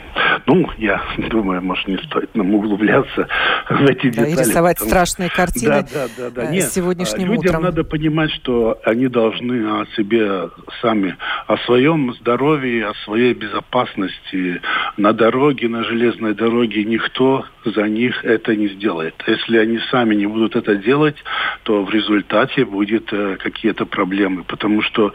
Ну, 0.46 0.68
я 0.76 1.02
думаю, 1.30 1.62
может, 1.62 1.88
не 1.88 1.96
стоит 1.98 2.34
нам 2.34 2.54
углубляться 2.54 3.28
в 3.68 3.82
эти 3.84 4.10
да, 4.10 4.26
детали. 4.26 4.30
И 4.30 4.36
рисовать 4.36 4.76
потому... 4.76 4.90
страшные 4.90 5.30
картины 5.30 5.68
да, 5.68 5.86
да, 5.92 6.06
да, 6.16 6.30
да. 6.30 6.44
Э, 6.44 6.52
Нет, 6.52 6.64
сегодняшним 6.70 7.28
людям 7.28 7.56
утром. 7.56 7.62
надо 7.62 7.84
понимать, 7.84 8.30
что 8.32 8.78
они 8.84 9.08
должны 9.08 9.80
о 9.80 9.86
себе 9.96 10.50
сами, 10.82 11.16
о 11.46 11.56
своем 11.58 12.12
здоровье, 12.14 12.88
о 12.88 12.94
своей 13.04 13.32
безопасности 13.34 14.60
на 14.96 15.12
дороге, 15.12 15.68
на 15.68 15.84
железной 15.84 16.34
дороге 16.34 16.84
никто 16.84 17.44
за 17.64 17.88
них 17.88 18.24
это 18.24 18.54
не 18.54 18.68
сделает. 18.68 19.14
Если 19.26 19.56
они 19.56 19.78
сами 19.90 20.14
не 20.14 20.26
будут 20.26 20.54
это 20.54 20.76
делать, 20.76 21.16
то 21.62 21.82
в 21.82 21.90
результате 21.90 22.64
будет 22.64 23.12
э, 23.12 23.36
какие-то 23.36 23.86
проблемы, 23.86 24.44
потому 24.44 24.82
что 24.82 25.12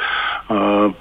э, 0.50 0.92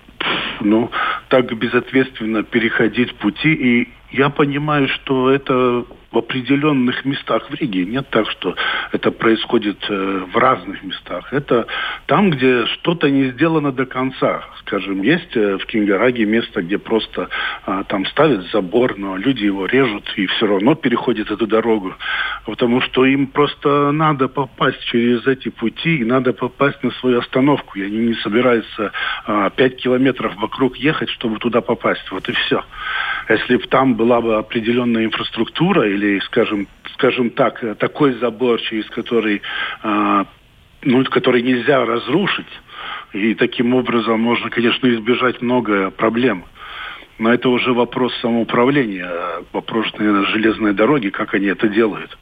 ну, 0.61 0.91
так 1.29 1.57
безответственно 1.57 2.43
переходить 2.43 3.15
пути. 3.17 3.53
И 3.53 3.89
я 4.11 4.31
понимаю, 4.31 4.89
что 4.89 5.31
это 5.31 5.85
в 6.11 6.19
определенных 6.19 7.05
местах 7.05 7.49
в 7.51 7.55
Риге. 7.55 7.87
Нет 7.87 8.09
так, 8.11 8.29
что 8.31 8.57
это 8.93 9.13
происходит 9.13 9.79
э, 9.89 10.25
в 10.33 10.37
разных 10.37 10.83
местах. 10.83 11.33
Это 11.33 11.67
там, 12.07 12.31
где 12.31 12.67
что-то 12.67 13.09
не 13.09 13.31
сделано 13.31 13.71
до 13.71 13.87
конца. 13.87 14.45
Скажем, 14.61 15.03
есть 15.03 15.37
э, 15.37 15.59
в 15.59 15.67
Кингараге 15.67 16.25
место, 16.25 16.63
где 16.63 16.79
просто 16.79 17.29
а, 17.65 17.85
там 17.85 18.07
ставят 18.07 18.51
забор, 18.51 18.99
но 18.99 19.17
люди 19.17 19.45
его 19.45 19.67
режут 19.67 20.13
и 20.17 20.27
все 20.27 20.47
равно 20.47 20.75
переходят 20.75 21.31
эту 21.31 21.47
дорогу. 21.47 21.95
Потому 22.45 22.81
что 22.81 23.05
им 23.05 23.29
просто 23.29 23.93
надо 23.93 24.29
попасть 24.29 24.83
через 24.87 25.27
эти 25.27 25.49
пути 25.49 25.99
и 25.99 26.05
надо 26.05 26.33
попасть 26.33 26.83
на 26.83 26.91
свою 26.93 27.21
остановку. 27.21 27.79
И 27.79 27.85
они 27.85 27.99
не 27.99 28.15
собираются 28.15 28.91
а, 29.27 29.51
5 29.51 29.77
километров 29.77 30.35
вокруг 30.37 30.77
ехать, 30.77 31.11
чтобы 31.11 31.39
туда 31.39 31.61
попасть. 31.61 32.11
Вот 32.11 32.29
и 32.29 32.33
все. 32.33 32.65
Если 33.31 33.57
бы 33.57 33.67
там 33.69 33.95
была 33.95 34.21
бы 34.21 34.39
определенная 34.39 35.05
инфраструктура 35.05 35.89
или, 35.89 36.19
скажем, 36.19 36.67
скажем 36.95 37.31
так, 37.31 37.65
такой 37.79 38.15
забор, 38.15 38.61
через 38.61 38.87
который, 38.91 39.41
э, 39.85 40.25
ну, 40.83 41.05
который 41.05 41.41
нельзя 41.41 41.85
разрушить, 41.85 42.49
и 43.13 43.35
таким 43.35 43.75
образом 43.75 44.19
можно, 44.21 44.51
конечно, 44.51 44.89
избежать 44.89 45.43
много 45.43 45.93
проблем. 45.93 46.45
Но 47.19 47.33
это 47.33 47.49
уже 47.51 47.73
вопрос 47.73 48.13
самоуправления, 48.21 49.09
вопрос, 49.53 49.87
наверное, 49.97 50.27
железной 50.27 50.73
дороги, 50.73 51.11
как 51.11 51.35
они 51.35 51.47
это 51.47 51.69
делают. 51.69 52.19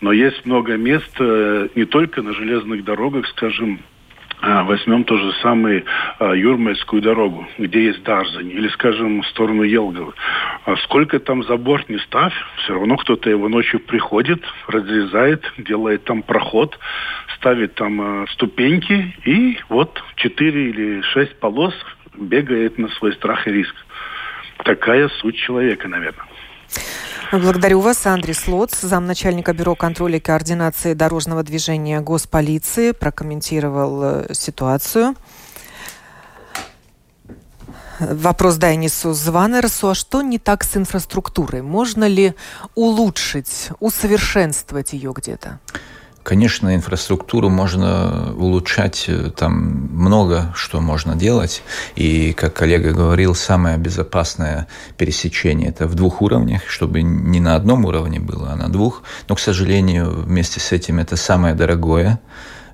Но 0.00 0.10
есть 0.10 0.44
много 0.46 0.76
мест, 0.76 1.14
э, 1.20 1.68
не 1.76 1.84
только 1.84 2.22
на 2.22 2.32
железных 2.32 2.82
дорогах, 2.82 3.28
скажем, 3.28 3.78
а, 3.78 3.99
возьмем 4.64 5.04
ту 5.04 5.18
же 5.18 5.32
самую 5.42 5.84
а, 6.18 6.32
Юрмальскую 6.32 7.02
дорогу, 7.02 7.46
где 7.58 7.84
есть 7.84 8.02
Дарзань, 8.02 8.50
или, 8.50 8.68
скажем, 8.68 9.22
в 9.22 9.26
сторону 9.26 9.62
Елгова. 9.62 10.14
А 10.64 10.76
сколько 10.78 11.18
там 11.20 11.42
забор 11.44 11.84
не 11.88 11.98
ставь, 11.98 12.32
все 12.58 12.74
равно 12.74 12.96
кто-то 12.96 13.28
его 13.28 13.48
ночью 13.48 13.80
приходит, 13.80 14.42
разрезает, 14.66 15.44
делает 15.58 16.04
там 16.04 16.22
проход, 16.22 16.78
ставит 17.36 17.74
там 17.74 18.00
а, 18.00 18.26
ступеньки, 18.28 19.14
и 19.24 19.58
вот 19.68 20.02
четыре 20.16 20.70
или 20.70 21.02
шесть 21.02 21.38
полос 21.38 21.74
бегает 22.16 22.78
на 22.78 22.88
свой 22.88 23.12
страх 23.14 23.46
и 23.46 23.52
риск. 23.52 23.74
Такая 24.64 25.08
суть 25.20 25.36
человека, 25.36 25.88
наверное. 25.88 26.26
Благодарю 27.32 27.78
вас. 27.80 28.06
Андрей 28.06 28.34
Слоц, 28.34 28.80
замначальника 28.80 29.52
бюро 29.52 29.76
контроля 29.76 30.16
и 30.16 30.20
координации 30.20 30.94
дорожного 30.94 31.44
движения 31.44 32.00
Госполиции, 32.00 32.90
прокомментировал 32.90 34.02
э, 34.02 34.34
ситуацию. 34.34 35.14
Вопрос 38.00 38.56
Дайнису 38.56 39.12
Званерсу. 39.12 39.90
А 39.90 39.94
что 39.94 40.22
не 40.22 40.40
так 40.40 40.64
с 40.64 40.76
инфраструктурой? 40.76 41.62
Можно 41.62 42.08
ли 42.08 42.34
улучшить, 42.74 43.68
усовершенствовать 43.78 44.92
ее 44.92 45.12
где-то? 45.14 45.60
Конечно, 46.22 46.74
инфраструктуру 46.74 47.48
можно 47.48 48.34
улучшать, 48.36 49.06
э, 49.08 49.30
там 49.34 49.88
много 49.90 50.52
что 50.54 50.80
можно 50.80 51.16
делать. 51.16 51.62
И, 51.96 52.34
как 52.34 52.52
коллега 52.52 52.92
говорил, 52.92 53.34
самое 53.34 53.78
безопасное 53.78 54.68
пересечение– 54.98 55.68
это 55.70 55.86
в 55.86 55.94
двух 55.94 56.20
уровнях, 56.20 56.68
чтобы 56.68 57.00
не 57.00 57.40
на 57.40 57.54
одном 57.54 57.86
уровне 57.86 58.20
было, 58.20 58.50
а 58.52 58.56
на 58.56 58.68
двух. 58.68 59.02
Но, 59.28 59.34
к 59.34 59.40
сожалению, 59.40 60.10
вместе 60.10 60.60
с 60.60 60.72
этим 60.72 60.98
это 60.98 61.16
самое 61.16 61.54
дорогое 61.54 62.20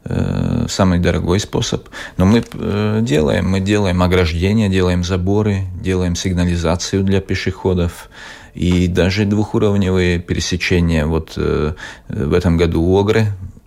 э, 0.04 0.66
самый 0.68 0.98
дорогой 0.98 1.38
способ. 1.38 1.88
Но 2.16 2.26
мы 2.26 2.42
э, 2.52 2.98
делаем, 3.02 3.48
мы 3.48 3.60
делаем 3.60 4.02
ограждения, 4.02 4.68
делаем 4.68 5.04
заборы, 5.04 5.66
делаем 5.80 6.16
сигнализацию 6.16 7.04
для 7.04 7.20
пешеходов, 7.20 8.08
и 8.56 8.88
даже 8.88 9.26
двухуровневые 9.26 10.18
пересечения. 10.18 11.04
Вот 11.06 11.34
э, 11.36 11.74
в 12.08 12.32
этом 12.32 12.56
году 12.56 12.98
Огры 12.98 13.26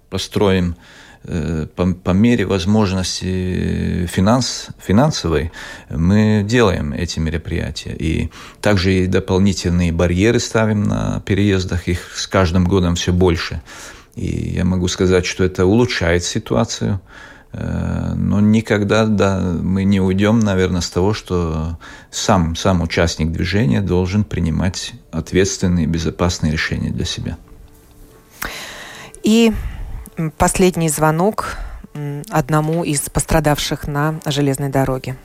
построим 0.10 0.76
э, 1.24 1.68
по, 1.76 1.94
по 1.94 2.10
мере 2.10 2.46
возможности 2.46 4.08
финанс, 4.08 4.70
финансовой 4.80 5.52
мы 5.90 6.44
делаем 6.44 6.94
эти 6.94 7.20
мероприятия. 7.20 7.96
И 8.00 8.32
также 8.62 8.94
и 8.94 9.08
дополнительные 9.08 9.92
барьеры 9.92 10.40
ставим 10.40 10.84
на 10.84 11.22
переездах, 11.24 11.88
их 11.88 12.12
с 12.16 12.26
каждым 12.26 12.66
годом 12.66 12.96
все 12.96 13.14
больше. 13.14 13.62
И 14.16 14.56
я 14.56 14.66
могу 14.66 14.88
сказать, 14.88 15.26
что 15.26 15.44
это 15.44 15.66
улучшает 15.66 16.24
ситуацию. 16.24 17.00
Э, 17.52 18.14
но 18.16 18.40
никогда 18.40 19.06
да, 19.06 19.40
мы 19.40 19.84
не 19.84 20.00
уйдем, 20.00 20.40
наверное, 20.40 20.82
с 20.82 20.90
того, 20.90 21.14
что 21.14 21.78
сам, 22.12 22.56
сам 22.56 22.82
участник 22.82 23.32
движения 23.32 23.82
должен 23.82 24.24
принимать 24.24 24.94
ответственные, 25.12 25.88
безопасные 25.88 26.52
решения 26.52 26.92
для 26.92 27.06
себя. 27.06 27.38
И 29.24 29.54
последний 30.38 30.90
звонок 30.90 31.58
одному 32.30 32.84
из 32.84 33.10
пострадавших 33.10 33.88
на 33.88 34.20
железной 34.26 34.70
дороге. 34.70 35.16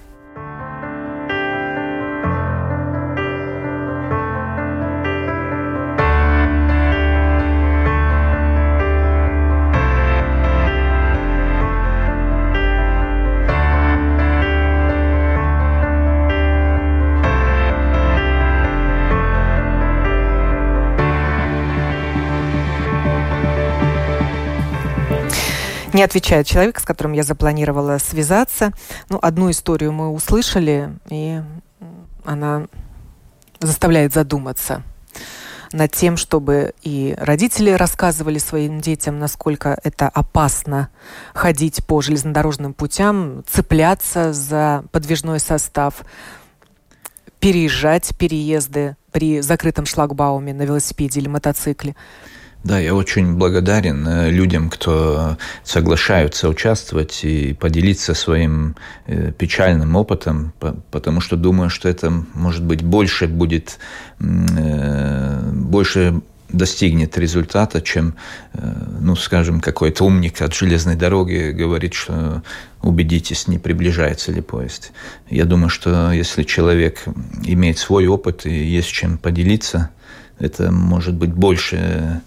Не 25.95 26.03
отвечает 26.03 26.47
человек, 26.49 26.81
с 26.81 26.83
которым 26.83 27.13
я 27.13 27.23
запланировала 27.23 27.99
связаться. 27.99 28.73
Ну, 29.09 29.19
одну 29.23 29.51
историю 29.51 29.93
мы 29.93 30.11
услышали, 30.11 30.93
и 31.09 31.41
она 32.25 32.67
заставляет 33.61 34.13
задуматься 34.13 34.83
над 35.73 35.93
тем, 35.93 36.17
чтобы 36.17 36.75
и 36.83 37.15
родители 37.17 37.71
рассказывали 37.71 38.39
своим 38.39 38.81
детям, 38.81 39.21
насколько 39.21 39.79
это 39.85 40.09
опасно 40.09 40.89
ходить 41.33 41.87
по 41.87 42.01
железнодорожным 42.01 42.75
путям, 42.75 43.45
цепляться 43.49 44.33
за 44.33 44.85
подвижной 44.91 45.39
состав, 45.39 46.05
переезжать 47.39 48.17
переезды 48.19 48.97
при 49.13 49.41
закрытом 49.43 49.87
шлагбауме 49.87 50.53
на 50.55 50.63
велосипеде 50.63 51.21
или 51.21 51.29
мотоцикле. 51.29 51.95
Да, 52.65 52.79
я 52.79 52.95
очень 52.95 53.35
благодарен 53.35 54.09
э, 54.09 54.31
людям, 54.31 54.71
кто 54.71 55.37
соглашаются 55.65 56.49
участвовать 56.49 57.23
и 57.23 57.53
поделиться 57.53 58.15
своим 58.15 58.75
э, 59.07 59.33
печальным 59.33 59.97
опытом, 59.97 60.55
потому 60.91 61.21
что 61.21 61.37
думаю, 61.37 61.69
что 61.69 61.91
это, 61.91 62.11
может 62.33 62.65
быть, 62.65 62.83
больше 62.83 63.27
будет, 63.29 63.79
э, 64.19 65.51
больше 65.53 66.23
достигнет 66.49 67.19
результата, 67.19 67.83
чем, 67.83 68.15
ну, 69.01 69.17
скажем, 69.17 69.61
какой-то 69.61 70.05
умник 70.05 70.41
от 70.41 70.55
железной 70.55 70.95
дороги 70.95 71.51
говорит, 71.51 71.95
что 71.95 72.43
убедитесь, 72.81 73.49
не 73.49 73.59
приближается 73.59 74.31
ли 74.31 74.41
поезд. 74.41 74.93
Я 75.29 75.47
думаю, 75.47 75.69
что 75.69 76.13
если 76.13 76.45
человек 76.45 77.01
имеет 77.43 77.79
свой 77.79 78.07
опыт 78.07 78.47
и 78.47 78.55
есть 78.55 78.89
чем 78.89 79.19
поделиться, 79.19 79.91
это 80.39 80.71
может 80.71 81.15
быть 81.15 81.33
больше 81.33 82.21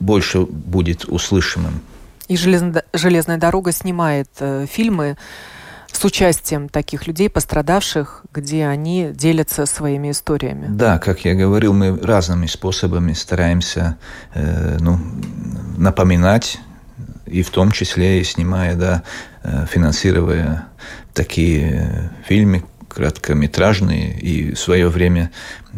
больше 0.00 0.40
будет 0.40 1.04
услышанным. 1.04 1.80
И 2.28 2.36
железно, 2.36 2.82
железная 2.92 3.36
дорога 3.36 3.72
снимает 3.72 4.28
э, 4.40 4.66
фильмы 4.70 5.16
с 5.92 6.04
участием 6.04 6.68
таких 6.68 7.06
людей, 7.06 7.28
пострадавших, 7.28 8.24
где 8.32 8.66
они 8.66 9.10
делятся 9.12 9.66
своими 9.66 10.10
историями. 10.10 10.66
Да, 10.68 10.98
как 10.98 11.24
я 11.24 11.34
говорил, 11.34 11.72
мы 11.72 11.96
разными 11.98 12.46
способами 12.46 13.12
стараемся 13.12 13.96
э, 14.34 14.78
ну, 14.80 14.98
напоминать 15.76 16.58
и 17.26 17.42
в 17.42 17.50
том 17.50 17.70
числе 17.70 18.20
и 18.20 18.24
снимая, 18.24 18.74
да, 18.74 19.02
финансируя 19.70 20.66
такие 21.14 22.10
фильмы, 22.26 22.64
краткометражные 22.94 24.18
и 24.18 24.54
в 24.54 24.58
свое 24.58 24.88
время 24.88 25.30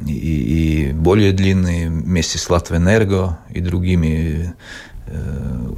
и, 0.07 0.91
и 0.91 0.93
более 0.93 1.33
длинные 1.33 1.89
вместе 1.89 2.39
с 2.39 2.51
Латвэнерго 2.51 3.39
и 3.51 3.61
другими 3.61 4.55
э, 5.07 5.73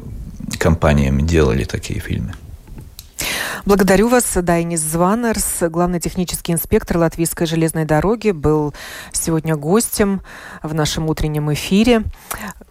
компаниями 0.58 1.22
делали 1.22 1.64
такие 1.64 2.00
фильмы. 2.00 2.34
Благодарю 3.64 4.08
вас. 4.08 4.24
Дайнис 4.34 4.80
Званерс, 4.80 5.62
главный 5.68 6.00
технический 6.00 6.52
инспектор 6.52 6.98
Латвийской 6.98 7.46
железной 7.46 7.84
дороги, 7.84 8.30
был 8.30 8.72
сегодня 9.12 9.56
гостем 9.56 10.22
в 10.62 10.74
нашем 10.74 11.08
утреннем 11.08 11.52
эфире, 11.52 12.04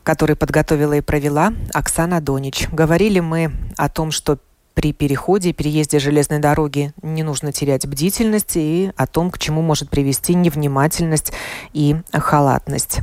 который 0.03 0.35
подготовила 0.35 0.93
и 0.93 1.01
провела 1.01 1.53
Оксана 1.73 2.21
Донич. 2.21 2.67
Говорили 2.71 3.19
мы 3.19 3.51
о 3.75 3.89
том, 3.89 4.11
что 4.11 4.39
при 4.77 4.93
переходе 4.93 5.49
и 5.49 5.53
переезде 5.53 5.97
железной 5.97 6.37
дороги 6.37 6.93
не 7.01 7.23
нужно 7.23 7.51
терять 7.51 7.87
бдительность 7.87 8.57
и 8.57 8.91
о 8.95 9.07
том, 9.07 9.31
к 9.31 9.39
чему 9.39 9.63
может 9.63 9.89
привести 9.89 10.35
невнимательность 10.35 11.33
и 11.73 11.95
халатность. 12.13 12.99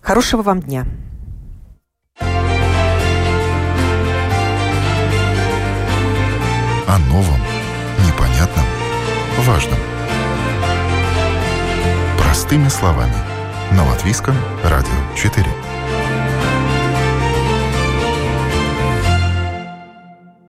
Хорошего 0.00 0.40
вам 0.40 0.62
дня! 0.62 0.86
О 6.88 6.98
новом, 7.10 7.40
непонятном, 8.06 8.64
важном. 9.40 9.78
Простыми 12.18 12.68
словами. 12.68 13.12
На 13.72 13.86
Латвийском 13.86 14.34
радио 14.64 14.88
4. 15.16 15.65